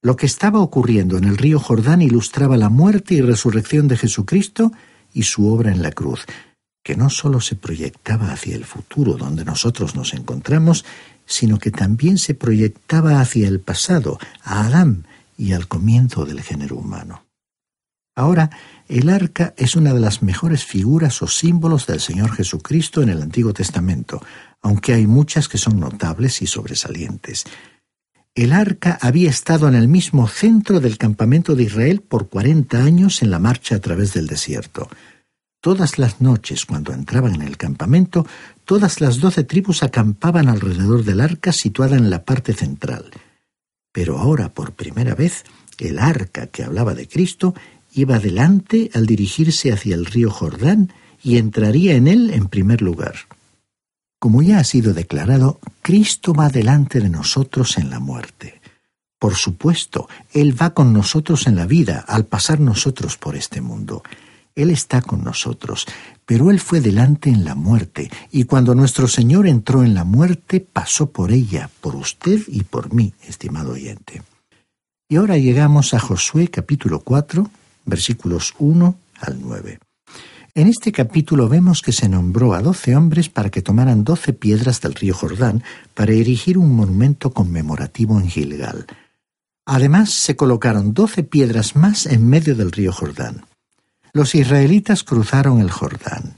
Lo 0.00 0.16
que 0.16 0.24
estaba 0.24 0.60
ocurriendo 0.60 1.18
en 1.18 1.24
el 1.24 1.36
río 1.36 1.60
Jordán 1.60 2.00
ilustraba 2.00 2.56
la 2.56 2.70
muerte 2.70 3.12
y 3.12 3.20
resurrección 3.20 3.86
de 3.86 3.98
Jesucristo 3.98 4.72
y 5.12 5.24
su 5.24 5.46
obra 5.46 5.70
en 5.72 5.82
la 5.82 5.90
cruz, 5.90 6.24
que 6.82 6.96
no 6.96 7.10
sólo 7.10 7.42
se 7.42 7.56
proyectaba 7.56 8.32
hacia 8.32 8.56
el 8.56 8.64
futuro 8.64 9.18
donde 9.18 9.44
nosotros 9.44 9.94
nos 9.94 10.14
encontramos, 10.14 10.86
sino 11.26 11.58
que 11.58 11.70
también 11.70 12.16
se 12.16 12.32
proyectaba 12.32 13.20
hacia 13.20 13.46
el 13.46 13.60
pasado, 13.60 14.18
a 14.42 14.64
Adán 14.64 15.06
y 15.36 15.52
al 15.52 15.68
comienzo 15.68 16.24
del 16.24 16.40
género 16.40 16.76
humano. 16.76 17.25
Ahora, 18.16 18.48
el 18.88 19.10
arca 19.10 19.52
es 19.58 19.76
una 19.76 19.92
de 19.92 20.00
las 20.00 20.22
mejores 20.22 20.64
figuras 20.64 21.20
o 21.20 21.28
símbolos 21.28 21.86
del 21.86 22.00
Señor 22.00 22.32
Jesucristo 22.32 23.02
en 23.02 23.10
el 23.10 23.20
Antiguo 23.20 23.52
Testamento, 23.52 24.22
aunque 24.62 24.94
hay 24.94 25.06
muchas 25.06 25.48
que 25.48 25.58
son 25.58 25.78
notables 25.78 26.40
y 26.40 26.46
sobresalientes. 26.46 27.44
El 28.34 28.54
arca 28.54 28.98
había 29.02 29.28
estado 29.28 29.68
en 29.68 29.74
el 29.74 29.88
mismo 29.88 30.28
centro 30.28 30.80
del 30.80 30.96
campamento 30.96 31.54
de 31.54 31.64
Israel 31.64 32.00
por 32.00 32.30
cuarenta 32.30 32.82
años 32.82 33.22
en 33.22 33.30
la 33.30 33.38
marcha 33.38 33.76
a 33.76 33.80
través 33.80 34.14
del 34.14 34.26
desierto. 34.26 34.88
Todas 35.60 35.98
las 35.98 36.20
noches, 36.22 36.64
cuando 36.64 36.94
entraban 36.94 37.34
en 37.34 37.42
el 37.42 37.58
campamento, 37.58 38.26
todas 38.64 39.02
las 39.02 39.20
doce 39.20 39.44
tribus 39.44 39.82
acampaban 39.82 40.48
alrededor 40.48 41.04
del 41.04 41.20
arca 41.20 41.52
situada 41.52 41.96
en 41.96 42.08
la 42.08 42.24
parte 42.24 42.54
central. 42.54 43.10
Pero 43.92 44.18
ahora, 44.18 44.54
por 44.54 44.72
primera 44.72 45.14
vez, 45.14 45.44
el 45.78 45.98
arca 45.98 46.46
que 46.46 46.62
hablaba 46.62 46.94
de 46.94 47.08
Cristo 47.08 47.54
iba 47.96 48.16
adelante 48.16 48.90
al 48.94 49.06
dirigirse 49.06 49.72
hacia 49.72 49.94
el 49.94 50.04
río 50.04 50.30
Jordán 50.30 50.92
y 51.22 51.38
entraría 51.38 51.94
en 51.94 52.06
él 52.06 52.30
en 52.30 52.46
primer 52.46 52.82
lugar. 52.82 53.16
Como 54.18 54.42
ya 54.42 54.58
ha 54.58 54.64
sido 54.64 54.92
declarado, 54.92 55.60
Cristo 55.82 56.34
va 56.34 56.50
delante 56.50 57.00
de 57.00 57.08
nosotros 57.08 57.78
en 57.78 57.90
la 57.90 57.98
muerte. 57.98 58.60
Por 59.18 59.34
supuesto, 59.34 60.08
Él 60.32 60.60
va 60.60 60.70
con 60.70 60.92
nosotros 60.92 61.46
en 61.46 61.56
la 61.56 61.66
vida 61.66 62.04
al 62.06 62.26
pasar 62.26 62.60
nosotros 62.60 63.16
por 63.16 63.34
este 63.34 63.60
mundo. 63.62 64.02
Él 64.54 64.70
está 64.70 65.00
con 65.00 65.24
nosotros, 65.24 65.86
pero 66.26 66.50
Él 66.50 66.60
fue 66.60 66.80
delante 66.80 67.30
en 67.30 67.44
la 67.44 67.54
muerte, 67.54 68.10
y 68.30 68.44
cuando 68.44 68.74
nuestro 68.74 69.08
Señor 69.08 69.46
entró 69.46 69.84
en 69.84 69.94
la 69.94 70.04
muerte, 70.04 70.60
pasó 70.60 71.10
por 71.10 71.32
ella, 71.32 71.70
por 71.80 71.96
usted 71.96 72.40
y 72.48 72.62
por 72.62 72.92
mí, 72.92 73.14
estimado 73.26 73.72
oyente. 73.72 74.22
Y 75.08 75.16
ahora 75.16 75.38
llegamos 75.38 75.94
a 75.94 76.00
Josué 76.00 76.48
capítulo 76.48 77.00
4, 77.00 77.50
versículos 77.86 78.54
1 78.58 78.98
al 79.20 79.40
9. 79.40 79.78
En 80.54 80.68
este 80.68 80.90
capítulo 80.90 81.48
vemos 81.48 81.82
que 81.82 81.92
se 81.92 82.08
nombró 82.08 82.54
a 82.54 82.62
doce 82.62 82.96
hombres 82.96 83.28
para 83.28 83.50
que 83.50 83.62
tomaran 83.62 84.04
doce 84.04 84.32
piedras 84.32 84.80
del 84.80 84.94
río 84.94 85.14
Jordán 85.14 85.62
para 85.94 86.12
erigir 86.12 86.58
un 86.58 86.74
monumento 86.74 87.30
conmemorativo 87.30 88.18
en 88.18 88.28
Gilgal. 88.28 88.86
Además, 89.66 90.12
se 90.12 90.36
colocaron 90.36 90.94
doce 90.94 91.24
piedras 91.24 91.76
más 91.76 92.06
en 92.06 92.26
medio 92.26 92.54
del 92.54 92.72
río 92.72 92.92
Jordán. 92.92 93.44
Los 94.12 94.34
israelitas 94.34 95.04
cruzaron 95.04 95.60
el 95.60 95.70
Jordán. 95.70 96.36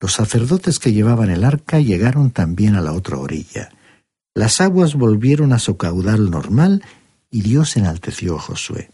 Los 0.00 0.14
sacerdotes 0.14 0.78
que 0.78 0.94
llevaban 0.94 1.28
el 1.28 1.44
arca 1.44 1.80
llegaron 1.80 2.30
también 2.30 2.76
a 2.76 2.80
la 2.80 2.92
otra 2.92 3.18
orilla. 3.18 3.68
Las 4.34 4.62
aguas 4.62 4.94
volvieron 4.94 5.52
a 5.52 5.58
su 5.58 5.76
caudal 5.76 6.30
normal 6.30 6.82
y 7.30 7.42
Dios 7.42 7.76
enalteció 7.76 8.36
a 8.36 8.40
Josué. 8.40 8.90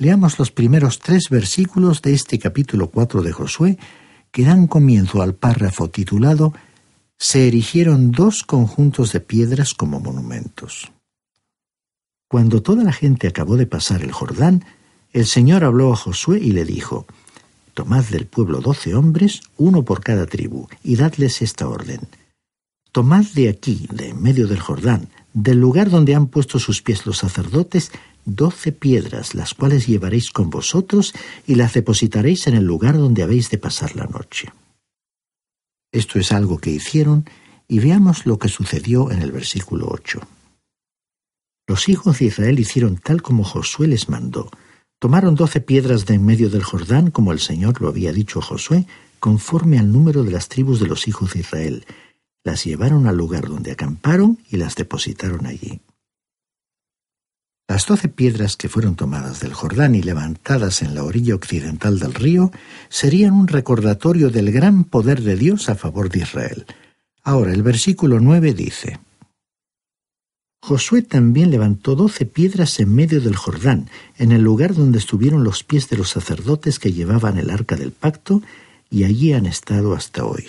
Leamos 0.00 0.38
los 0.38 0.50
primeros 0.50 0.98
tres 0.98 1.28
versículos 1.28 2.00
de 2.00 2.14
este 2.14 2.38
capítulo 2.38 2.88
4 2.88 3.20
de 3.20 3.32
Josué, 3.32 3.78
que 4.32 4.44
dan 4.44 4.66
comienzo 4.66 5.20
al 5.20 5.34
párrafo 5.34 5.90
titulado 5.90 6.54
Se 7.18 7.46
erigieron 7.46 8.10
dos 8.10 8.42
conjuntos 8.42 9.12
de 9.12 9.20
piedras 9.20 9.74
como 9.74 10.00
monumentos. 10.00 10.90
Cuando 12.28 12.62
toda 12.62 12.82
la 12.82 12.94
gente 12.94 13.28
acabó 13.28 13.58
de 13.58 13.66
pasar 13.66 14.00
el 14.02 14.10
Jordán, 14.10 14.64
el 15.12 15.26
Señor 15.26 15.64
habló 15.64 15.92
a 15.92 15.96
Josué 15.96 16.38
y 16.38 16.52
le 16.52 16.64
dijo, 16.64 17.06
Tomad 17.74 18.04
del 18.06 18.24
pueblo 18.24 18.62
doce 18.62 18.94
hombres, 18.94 19.42
uno 19.58 19.84
por 19.84 20.02
cada 20.02 20.24
tribu, 20.24 20.66
y 20.82 20.96
dadles 20.96 21.42
esta 21.42 21.68
orden. 21.68 22.00
Tomad 22.90 23.26
de 23.34 23.50
aquí, 23.50 23.86
de 23.92 24.08
en 24.08 24.22
medio 24.22 24.46
del 24.46 24.60
Jordán, 24.60 25.10
del 25.34 25.60
lugar 25.60 25.90
donde 25.90 26.14
han 26.14 26.28
puesto 26.28 26.58
sus 26.58 26.80
pies 26.80 27.04
los 27.04 27.18
sacerdotes, 27.18 27.92
doce 28.24 28.72
piedras, 28.72 29.34
las 29.34 29.54
cuales 29.54 29.86
llevaréis 29.86 30.30
con 30.30 30.50
vosotros 30.50 31.14
y 31.46 31.54
las 31.54 31.74
depositaréis 31.74 32.46
en 32.46 32.54
el 32.54 32.64
lugar 32.64 32.96
donde 32.96 33.22
habéis 33.22 33.50
de 33.50 33.58
pasar 33.58 33.96
la 33.96 34.06
noche. 34.06 34.52
Esto 35.92 36.18
es 36.18 36.32
algo 36.32 36.58
que 36.58 36.70
hicieron 36.70 37.24
y 37.66 37.78
veamos 37.78 38.26
lo 38.26 38.38
que 38.38 38.48
sucedió 38.48 39.10
en 39.10 39.22
el 39.22 39.32
versículo 39.32 39.88
8. 39.90 40.20
Los 41.66 41.88
hijos 41.88 42.18
de 42.18 42.26
Israel 42.26 42.58
hicieron 42.58 42.96
tal 42.96 43.22
como 43.22 43.44
Josué 43.44 43.86
les 43.86 44.08
mandó. 44.08 44.50
Tomaron 44.98 45.34
doce 45.34 45.60
piedras 45.60 46.04
de 46.04 46.14
en 46.14 46.26
medio 46.26 46.50
del 46.50 46.64
Jordán, 46.64 47.10
como 47.10 47.32
el 47.32 47.38
Señor 47.38 47.80
lo 47.80 47.88
había 47.88 48.12
dicho 48.12 48.40
a 48.40 48.42
Josué, 48.42 48.86
conforme 49.20 49.78
al 49.78 49.92
número 49.92 50.24
de 50.24 50.32
las 50.32 50.48
tribus 50.48 50.80
de 50.80 50.86
los 50.86 51.06
hijos 51.06 51.34
de 51.34 51.40
Israel. 51.40 51.86
Las 52.42 52.64
llevaron 52.64 53.06
al 53.06 53.16
lugar 53.16 53.48
donde 53.48 53.70
acamparon 53.70 54.38
y 54.50 54.56
las 54.56 54.74
depositaron 54.74 55.46
allí. 55.46 55.80
Las 57.80 57.86
doce 57.86 58.08
piedras 58.08 58.58
que 58.58 58.68
fueron 58.68 58.94
tomadas 58.94 59.40
del 59.40 59.54
Jordán 59.54 59.94
y 59.94 60.02
levantadas 60.02 60.82
en 60.82 60.94
la 60.94 61.02
orilla 61.02 61.34
occidental 61.34 61.98
del 61.98 62.12
río 62.12 62.52
serían 62.90 63.32
un 63.32 63.48
recordatorio 63.48 64.28
del 64.28 64.52
gran 64.52 64.84
poder 64.84 65.22
de 65.22 65.34
Dios 65.34 65.70
a 65.70 65.76
favor 65.76 66.10
de 66.10 66.18
Israel. 66.18 66.66
Ahora 67.22 67.54
el 67.54 67.62
versículo 67.62 68.20
nueve 68.20 68.52
dice, 68.52 69.00
Josué 70.60 71.00
también 71.00 71.50
levantó 71.50 71.96
doce 71.96 72.26
piedras 72.26 72.78
en 72.80 72.94
medio 72.94 73.18
del 73.22 73.34
Jordán, 73.34 73.88
en 74.18 74.32
el 74.32 74.42
lugar 74.42 74.74
donde 74.74 74.98
estuvieron 74.98 75.42
los 75.42 75.64
pies 75.64 75.88
de 75.88 75.96
los 75.96 76.10
sacerdotes 76.10 76.78
que 76.78 76.92
llevaban 76.92 77.38
el 77.38 77.48
arca 77.48 77.76
del 77.76 77.92
pacto, 77.92 78.42
y 78.90 79.04
allí 79.04 79.32
han 79.32 79.46
estado 79.46 79.94
hasta 79.94 80.26
hoy. 80.26 80.44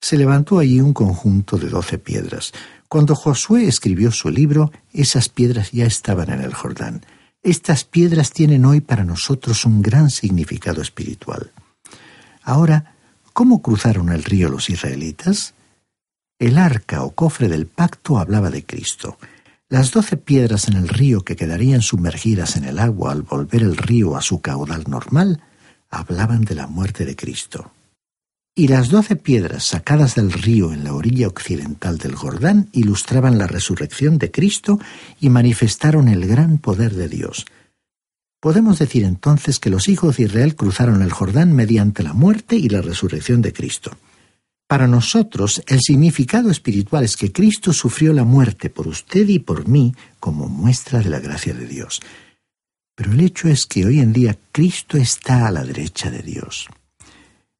Se 0.00 0.16
levantó 0.16 0.58
allí 0.58 0.80
un 0.80 0.94
conjunto 0.94 1.58
de 1.58 1.68
doce 1.68 1.98
piedras, 1.98 2.52
cuando 2.88 3.14
Josué 3.14 3.68
escribió 3.68 4.10
su 4.10 4.30
libro, 4.30 4.72
esas 4.92 5.28
piedras 5.28 5.72
ya 5.72 5.86
estaban 5.86 6.30
en 6.30 6.40
el 6.40 6.54
Jordán. 6.54 7.04
Estas 7.42 7.84
piedras 7.84 8.32
tienen 8.32 8.64
hoy 8.64 8.80
para 8.80 9.04
nosotros 9.04 9.64
un 9.64 9.82
gran 9.82 10.10
significado 10.10 10.82
espiritual. 10.82 11.52
Ahora, 12.42 12.94
¿Cómo 13.38 13.62
cruzaron 13.62 14.08
el 14.08 14.24
río 14.24 14.48
los 14.48 14.68
israelitas? 14.68 15.54
El 16.40 16.58
arca 16.58 17.04
o 17.04 17.12
cofre 17.12 17.46
del 17.46 17.68
pacto 17.68 18.18
hablaba 18.18 18.50
de 18.50 18.64
Cristo. 18.64 19.16
Las 19.68 19.92
doce 19.92 20.16
piedras 20.16 20.66
en 20.66 20.74
el 20.74 20.88
río 20.88 21.20
que 21.20 21.36
quedarían 21.36 21.80
sumergidas 21.80 22.56
en 22.56 22.64
el 22.64 22.80
agua 22.80 23.12
al 23.12 23.22
volver 23.22 23.62
el 23.62 23.76
río 23.76 24.16
a 24.16 24.22
su 24.22 24.40
caudal 24.40 24.86
normal 24.88 25.40
hablaban 25.88 26.44
de 26.46 26.56
la 26.56 26.66
muerte 26.66 27.04
de 27.04 27.14
Cristo. 27.14 27.70
Y 28.58 28.66
las 28.66 28.88
doce 28.88 29.14
piedras 29.14 29.62
sacadas 29.62 30.16
del 30.16 30.32
río 30.32 30.72
en 30.72 30.82
la 30.82 30.92
orilla 30.92 31.28
occidental 31.28 31.96
del 31.96 32.16
Jordán 32.16 32.68
ilustraban 32.72 33.38
la 33.38 33.46
resurrección 33.46 34.18
de 34.18 34.32
Cristo 34.32 34.80
y 35.20 35.28
manifestaron 35.28 36.08
el 36.08 36.26
gran 36.26 36.58
poder 36.58 36.96
de 36.96 37.08
Dios. 37.08 37.46
Podemos 38.40 38.80
decir 38.80 39.04
entonces 39.04 39.60
que 39.60 39.70
los 39.70 39.88
hijos 39.88 40.16
de 40.16 40.24
Israel 40.24 40.56
cruzaron 40.56 41.02
el 41.02 41.12
Jordán 41.12 41.54
mediante 41.54 42.02
la 42.02 42.14
muerte 42.14 42.56
y 42.56 42.68
la 42.68 42.82
resurrección 42.82 43.42
de 43.42 43.52
Cristo. 43.52 43.96
Para 44.66 44.88
nosotros, 44.88 45.62
el 45.68 45.78
significado 45.78 46.50
espiritual 46.50 47.04
es 47.04 47.16
que 47.16 47.30
Cristo 47.30 47.72
sufrió 47.72 48.12
la 48.12 48.24
muerte 48.24 48.70
por 48.70 48.88
usted 48.88 49.28
y 49.28 49.38
por 49.38 49.68
mí 49.68 49.94
como 50.18 50.48
muestra 50.48 50.98
de 50.98 51.10
la 51.10 51.20
gracia 51.20 51.54
de 51.54 51.68
Dios. 51.68 52.00
Pero 52.96 53.12
el 53.12 53.20
hecho 53.20 53.46
es 53.46 53.66
que 53.66 53.86
hoy 53.86 54.00
en 54.00 54.12
día 54.12 54.36
Cristo 54.50 54.98
está 54.98 55.46
a 55.46 55.52
la 55.52 55.62
derecha 55.62 56.10
de 56.10 56.22
Dios. 56.22 56.66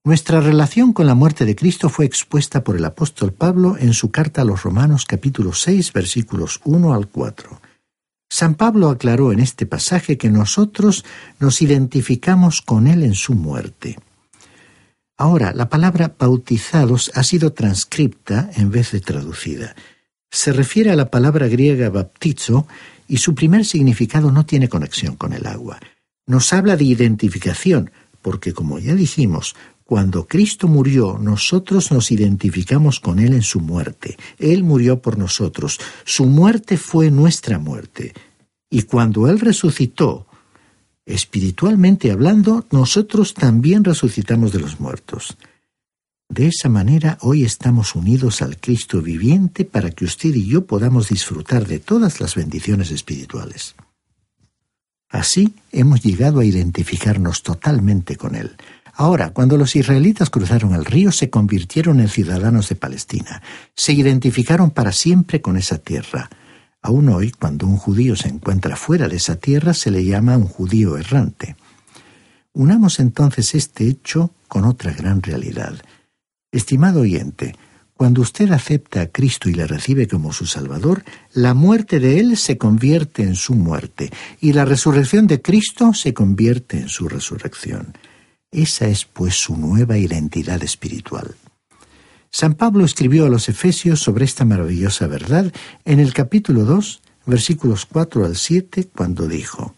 Nuestra 0.08 0.40
relación 0.40 0.94
con 0.94 1.06
la 1.06 1.14
muerte 1.14 1.44
de 1.44 1.54
Cristo 1.54 1.90
fue 1.90 2.06
expuesta 2.06 2.64
por 2.64 2.76
el 2.76 2.84
apóstol 2.86 3.34
Pablo 3.34 3.76
en 3.78 3.92
su 3.92 4.10
carta 4.10 4.40
a 4.40 4.44
los 4.46 4.62
Romanos 4.62 5.04
capítulo 5.04 5.52
6 5.52 5.92
versículos 5.92 6.62
1 6.64 6.94
al 6.94 7.08
4. 7.08 7.60
San 8.30 8.54
Pablo 8.54 8.88
aclaró 8.88 9.32
en 9.32 9.40
este 9.40 9.66
pasaje 9.66 10.16
que 10.16 10.30
nosotros 10.30 11.04
nos 11.38 11.60
identificamos 11.60 12.62
con 12.62 12.86
Él 12.86 13.02
en 13.02 13.12
su 13.12 13.34
muerte. 13.34 13.98
Ahora, 15.18 15.52
la 15.52 15.68
palabra 15.68 16.14
bautizados 16.18 17.12
ha 17.14 17.22
sido 17.22 17.52
transcripta 17.52 18.50
en 18.56 18.70
vez 18.70 18.92
de 18.92 19.02
traducida. 19.02 19.76
Se 20.30 20.54
refiere 20.54 20.90
a 20.90 20.96
la 20.96 21.10
palabra 21.10 21.48
griega 21.48 21.90
baptizo 21.90 22.66
y 23.08 23.18
su 23.18 23.34
primer 23.34 23.66
significado 23.66 24.32
no 24.32 24.46
tiene 24.46 24.70
conexión 24.70 25.16
con 25.16 25.34
el 25.34 25.46
agua. 25.46 25.78
Nos 26.26 26.54
habla 26.54 26.78
de 26.78 26.84
identificación, 26.84 27.90
porque 28.22 28.54
como 28.54 28.78
ya 28.78 28.94
dijimos, 28.94 29.54
cuando 29.88 30.26
Cristo 30.26 30.68
murió, 30.68 31.18
nosotros 31.18 31.90
nos 31.92 32.12
identificamos 32.12 33.00
con 33.00 33.18
Él 33.18 33.32
en 33.32 33.40
su 33.40 33.58
muerte. 33.58 34.18
Él 34.38 34.62
murió 34.62 35.00
por 35.00 35.16
nosotros. 35.16 35.80
Su 36.04 36.26
muerte 36.26 36.76
fue 36.76 37.10
nuestra 37.10 37.58
muerte. 37.58 38.12
Y 38.68 38.82
cuando 38.82 39.28
Él 39.28 39.40
resucitó, 39.40 40.26
espiritualmente 41.06 42.10
hablando, 42.10 42.66
nosotros 42.70 43.32
también 43.32 43.82
resucitamos 43.82 44.52
de 44.52 44.60
los 44.60 44.78
muertos. 44.78 45.38
De 46.28 46.48
esa 46.48 46.68
manera 46.68 47.16
hoy 47.22 47.44
estamos 47.44 47.94
unidos 47.94 48.42
al 48.42 48.60
Cristo 48.60 49.00
viviente 49.00 49.64
para 49.64 49.90
que 49.92 50.04
usted 50.04 50.34
y 50.34 50.46
yo 50.46 50.66
podamos 50.66 51.08
disfrutar 51.08 51.66
de 51.66 51.78
todas 51.78 52.20
las 52.20 52.34
bendiciones 52.34 52.90
espirituales. 52.90 53.74
Así 55.08 55.54
hemos 55.72 56.02
llegado 56.02 56.40
a 56.40 56.44
identificarnos 56.44 57.42
totalmente 57.42 58.16
con 58.16 58.34
Él. 58.34 58.54
Ahora, 59.00 59.30
cuando 59.30 59.56
los 59.56 59.76
israelitas 59.76 60.28
cruzaron 60.28 60.74
el 60.74 60.84
río, 60.84 61.12
se 61.12 61.30
convirtieron 61.30 62.00
en 62.00 62.08
ciudadanos 62.08 62.68
de 62.68 62.74
Palestina. 62.74 63.40
Se 63.76 63.92
identificaron 63.92 64.72
para 64.72 64.90
siempre 64.90 65.40
con 65.40 65.56
esa 65.56 65.78
tierra. 65.78 66.28
Aún 66.82 67.08
hoy, 67.08 67.30
cuando 67.30 67.68
un 67.68 67.76
judío 67.76 68.16
se 68.16 68.26
encuentra 68.26 68.74
fuera 68.74 69.06
de 69.06 69.14
esa 69.14 69.36
tierra, 69.36 69.72
se 69.72 69.92
le 69.92 70.04
llama 70.04 70.36
un 70.36 70.48
judío 70.48 70.96
errante. 70.96 71.54
Unamos 72.52 72.98
entonces 72.98 73.54
este 73.54 73.86
hecho 73.86 74.32
con 74.48 74.64
otra 74.64 74.92
gran 74.92 75.22
realidad. 75.22 75.74
Estimado 76.50 77.02
oyente, 77.02 77.54
cuando 77.94 78.20
usted 78.20 78.50
acepta 78.50 79.02
a 79.02 79.06
Cristo 79.06 79.48
y 79.48 79.54
le 79.54 79.68
recibe 79.68 80.08
como 80.08 80.32
su 80.32 80.44
Salvador, 80.44 81.04
la 81.32 81.54
muerte 81.54 82.00
de 82.00 82.18
Él 82.18 82.36
se 82.36 82.58
convierte 82.58 83.22
en 83.22 83.36
su 83.36 83.54
muerte 83.54 84.10
y 84.40 84.54
la 84.54 84.64
resurrección 84.64 85.28
de 85.28 85.40
Cristo 85.40 85.94
se 85.94 86.12
convierte 86.12 86.80
en 86.80 86.88
su 86.88 87.08
resurrección. 87.08 87.92
Esa 88.50 88.86
es 88.86 89.04
pues 89.04 89.34
su 89.34 89.56
nueva 89.56 89.98
identidad 89.98 90.62
espiritual. 90.62 91.36
San 92.30 92.54
Pablo 92.54 92.84
escribió 92.84 93.26
a 93.26 93.28
los 93.28 93.48
Efesios 93.48 94.00
sobre 94.00 94.24
esta 94.24 94.44
maravillosa 94.44 95.06
verdad 95.06 95.52
en 95.84 96.00
el 96.00 96.14
capítulo 96.14 96.64
2, 96.64 97.00
versículos 97.26 97.84
4 97.86 98.24
al 98.24 98.36
7, 98.36 98.88
cuando 98.94 99.26
dijo, 99.28 99.74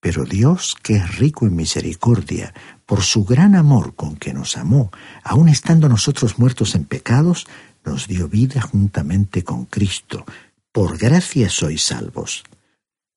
Pero 0.00 0.24
Dios, 0.24 0.76
que 0.82 0.96
es 0.96 1.18
rico 1.18 1.46
en 1.46 1.56
misericordia, 1.56 2.54
por 2.86 3.02
su 3.02 3.24
gran 3.24 3.56
amor 3.56 3.94
con 3.94 4.16
que 4.16 4.34
nos 4.34 4.56
amó, 4.56 4.92
aun 5.24 5.48
estando 5.48 5.88
nosotros 5.88 6.38
muertos 6.38 6.74
en 6.76 6.84
pecados, 6.84 7.46
nos 7.84 8.06
dio 8.06 8.28
vida 8.28 8.60
juntamente 8.60 9.42
con 9.42 9.64
Cristo. 9.66 10.24
Por 10.70 10.96
gracia 10.98 11.50
sois 11.50 11.82
salvos. 11.82 12.44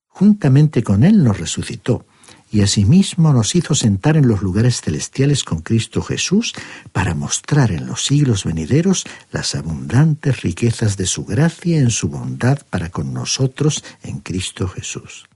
Juntamente 0.06 0.82
con 0.82 1.04
Él 1.04 1.22
nos 1.22 1.38
resucitó, 1.38 2.06
y 2.50 2.62
asimismo 2.62 3.32
nos 3.32 3.54
hizo 3.54 3.74
sentar 3.74 4.16
en 4.16 4.26
los 4.26 4.42
lugares 4.42 4.80
celestiales 4.80 5.44
con 5.44 5.60
Cristo 5.60 6.02
Jesús 6.02 6.54
para 6.92 7.14
mostrar 7.14 7.72
en 7.72 7.86
los 7.86 8.04
siglos 8.04 8.44
venideros 8.44 9.04
las 9.30 9.54
abundantes 9.54 10.42
riquezas 10.42 10.96
de 10.96 11.06
su 11.06 11.24
gracia 11.24 11.78
en 11.78 11.90
su 11.90 12.08
bondad 12.08 12.60
para 12.70 12.90
con 12.90 13.12
nosotros 13.12 13.84
en 14.02 14.20
Cristo 14.20 14.68
Jesús. 14.68 15.26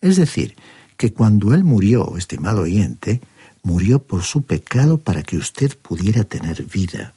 Es 0.00 0.16
decir, 0.16 0.56
que 0.96 1.12
cuando 1.12 1.52
Él 1.52 1.64
murió, 1.64 2.16
estimado 2.16 2.62
oyente, 2.62 3.20
murió 3.62 3.98
por 3.98 4.22
su 4.22 4.42
pecado 4.42 4.98
para 4.98 5.22
que 5.22 5.36
usted 5.36 5.76
pudiera 5.76 6.24
tener 6.24 6.64
vida. 6.64 7.12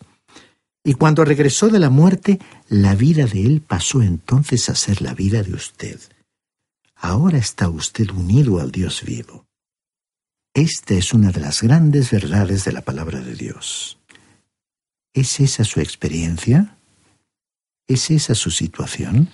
Y 0.84 0.94
cuando 0.94 1.24
regresó 1.24 1.70
de 1.70 1.80
la 1.80 1.90
muerte, 1.90 2.40
la 2.68 2.96
vida 2.96 3.26
de 3.26 3.44
Él 3.44 3.62
pasó 3.66 4.02
entonces 4.02 4.70
a 4.70 4.76
ser 4.76 5.02
la 5.02 5.14
vida 5.14 5.44
de 5.44 5.54
usted. 5.54 6.00
Ahora 7.02 7.38
está 7.38 7.70
usted 7.70 8.10
unido 8.12 8.60
al 8.60 8.72
Dios 8.72 9.04
vivo. 9.04 9.46
Esta 10.54 10.96
es 10.96 11.14
una 11.14 11.32
de 11.32 11.40
las 11.40 11.62
grandes 11.62 12.12
verdades 12.12 12.66
de 12.66 12.74
la 12.74 12.82
palabra 12.82 13.22
de 13.22 13.36
Dios. 13.36 13.98
¿Es 15.14 15.40
esa 15.40 15.64
su 15.64 15.80
experiencia? 15.80 16.78
¿Es 17.88 18.12
esa 18.12 18.36
su 18.36 18.52
situación? 18.52 19.30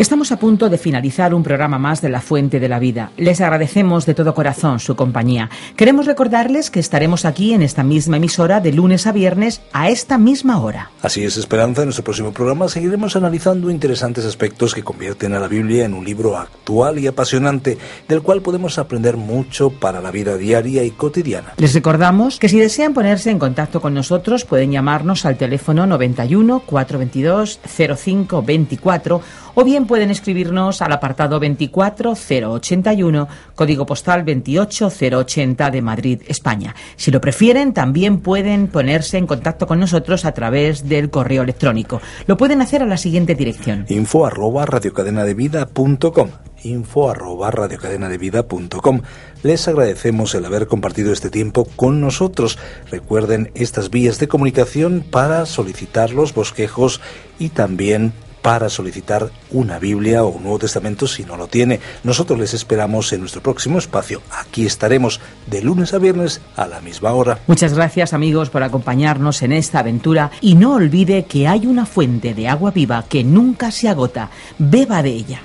Estamos 0.00 0.32
a 0.32 0.38
punto 0.38 0.70
de 0.70 0.78
finalizar 0.78 1.34
un 1.34 1.42
programa 1.42 1.78
más 1.78 2.00
de 2.00 2.08
La 2.08 2.22
Fuente 2.22 2.58
de 2.58 2.70
la 2.70 2.78
Vida. 2.78 3.12
Les 3.18 3.42
agradecemos 3.42 4.06
de 4.06 4.14
todo 4.14 4.34
corazón 4.34 4.80
su 4.80 4.96
compañía. 4.96 5.50
Queremos 5.76 6.06
recordarles 6.06 6.70
que 6.70 6.80
estaremos 6.80 7.26
aquí 7.26 7.52
en 7.52 7.60
esta 7.60 7.82
misma 7.82 8.16
emisora 8.16 8.60
de 8.60 8.72
lunes 8.72 9.06
a 9.06 9.12
viernes 9.12 9.60
a 9.74 9.90
esta 9.90 10.16
misma 10.16 10.62
hora. 10.62 10.90
Así 11.02 11.22
es, 11.22 11.36
Esperanza. 11.36 11.82
En 11.82 11.88
nuestro 11.88 12.02
próximo 12.02 12.32
programa 12.32 12.66
seguiremos 12.70 13.14
analizando 13.14 13.68
interesantes 13.68 14.24
aspectos 14.24 14.74
que 14.74 14.82
convierten 14.82 15.34
a 15.34 15.38
la 15.38 15.48
Biblia 15.48 15.84
en 15.84 15.92
un 15.92 16.06
libro 16.06 16.34
actual 16.34 16.98
y 16.98 17.06
apasionante, 17.06 17.76
del 18.08 18.22
cual 18.22 18.40
podemos 18.40 18.78
aprender 18.78 19.18
mucho 19.18 19.68
para 19.68 20.00
la 20.00 20.10
vida 20.10 20.38
diaria 20.38 20.82
y 20.82 20.92
cotidiana. 20.92 21.52
Les 21.58 21.74
recordamos 21.74 22.38
que 22.38 22.48
si 22.48 22.58
desean 22.58 22.94
ponerse 22.94 23.30
en 23.30 23.38
contacto 23.38 23.82
con 23.82 23.92
nosotros 23.92 24.46
pueden 24.46 24.72
llamarnos 24.72 25.26
al 25.26 25.36
teléfono 25.36 25.86
91 25.86 26.60
422 26.60 27.60
0524 27.68 29.20
o 29.54 29.64
bien 29.64 29.86
pueden 29.86 30.10
escribirnos 30.10 30.82
al 30.82 30.92
apartado 30.92 31.38
24081, 31.38 33.28
código 33.54 33.86
postal 33.86 34.24
28080 34.24 35.70
de 35.70 35.82
Madrid, 35.82 36.22
España. 36.26 36.74
Si 36.96 37.10
lo 37.10 37.20
prefieren, 37.20 37.72
también 37.72 38.20
pueden 38.20 38.68
ponerse 38.68 39.18
en 39.18 39.26
contacto 39.26 39.66
con 39.66 39.80
nosotros 39.80 40.24
a 40.24 40.32
través 40.32 40.88
del 40.88 41.10
correo 41.10 41.42
electrónico. 41.42 42.00
Lo 42.26 42.36
pueden 42.36 42.62
hacer 42.62 42.82
a 42.82 42.86
la 42.86 42.96
siguiente 42.96 43.34
dirección. 43.34 43.86
info 43.88 44.26
arroba 44.26 44.66
radiocadenadevida.com 44.66 46.30
info 46.62 47.10
arroba 47.10 47.50
Les 49.42 49.68
agradecemos 49.68 50.34
el 50.34 50.44
haber 50.44 50.66
compartido 50.66 51.12
este 51.12 51.30
tiempo 51.30 51.64
con 51.76 52.00
nosotros. 52.00 52.58
Recuerden 52.90 53.50
estas 53.54 53.90
vías 53.90 54.18
de 54.18 54.28
comunicación 54.28 55.04
para 55.10 55.46
solicitar 55.46 56.10
los 56.10 56.34
bosquejos 56.34 57.00
y 57.38 57.50
también 57.50 58.12
para 58.42 58.68
solicitar 58.68 59.30
una 59.50 59.78
Biblia 59.78 60.24
o 60.24 60.28
un 60.28 60.42
Nuevo 60.42 60.58
Testamento 60.60 61.06
si 61.06 61.24
no 61.24 61.36
lo 61.36 61.46
tiene. 61.46 61.80
Nosotros 62.04 62.38
les 62.38 62.54
esperamos 62.54 63.12
en 63.12 63.20
nuestro 63.20 63.42
próximo 63.42 63.78
espacio. 63.78 64.22
Aquí 64.30 64.66
estaremos 64.66 65.20
de 65.46 65.62
lunes 65.62 65.94
a 65.94 65.98
viernes 65.98 66.40
a 66.56 66.66
la 66.66 66.80
misma 66.80 67.12
hora. 67.12 67.38
Muchas 67.46 67.74
gracias 67.74 68.12
amigos 68.12 68.50
por 68.50 68.62
acompañarnos 68.62 69.42
en 69.42 69.52
esta 69.52 69.80
aventura 69.80 70.30
y 70.40 70.54
no 70.54 70.74
olvide 70.74 71.24
que 71.24 71.48
hay 71.48 71.66
una 71.66 71.86
fuente 71.86 72.34
de 72.34 72.48
agua 72.48 72.70
viva 72.70 73.04
que 73.08 73.24
nunca 73.24 73.70
se 73.70 73.88
agota. 73.88 74.30
Beba 74.58 75.02
de 75.02 75.10
ella. 75.10 75.40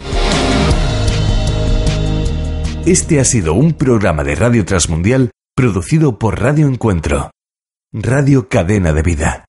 Este 2.85 3.19
ha 3.19 3.25
sido 3.25 3.55
un 3.55 3.73
programa 3.73 4.23
de 4.23 4.35
Radio 4.35 4.63
Transmundial 4.63 5.31
producido 5.55 6.19
por 6.19 6.39
Radio 6.39 6.67
Encuentro, 6.67 7.31
Radio 7.91 8.47
Cadena 8.47 8.93
de 8.93 9.01
Vida. 9.01 9.45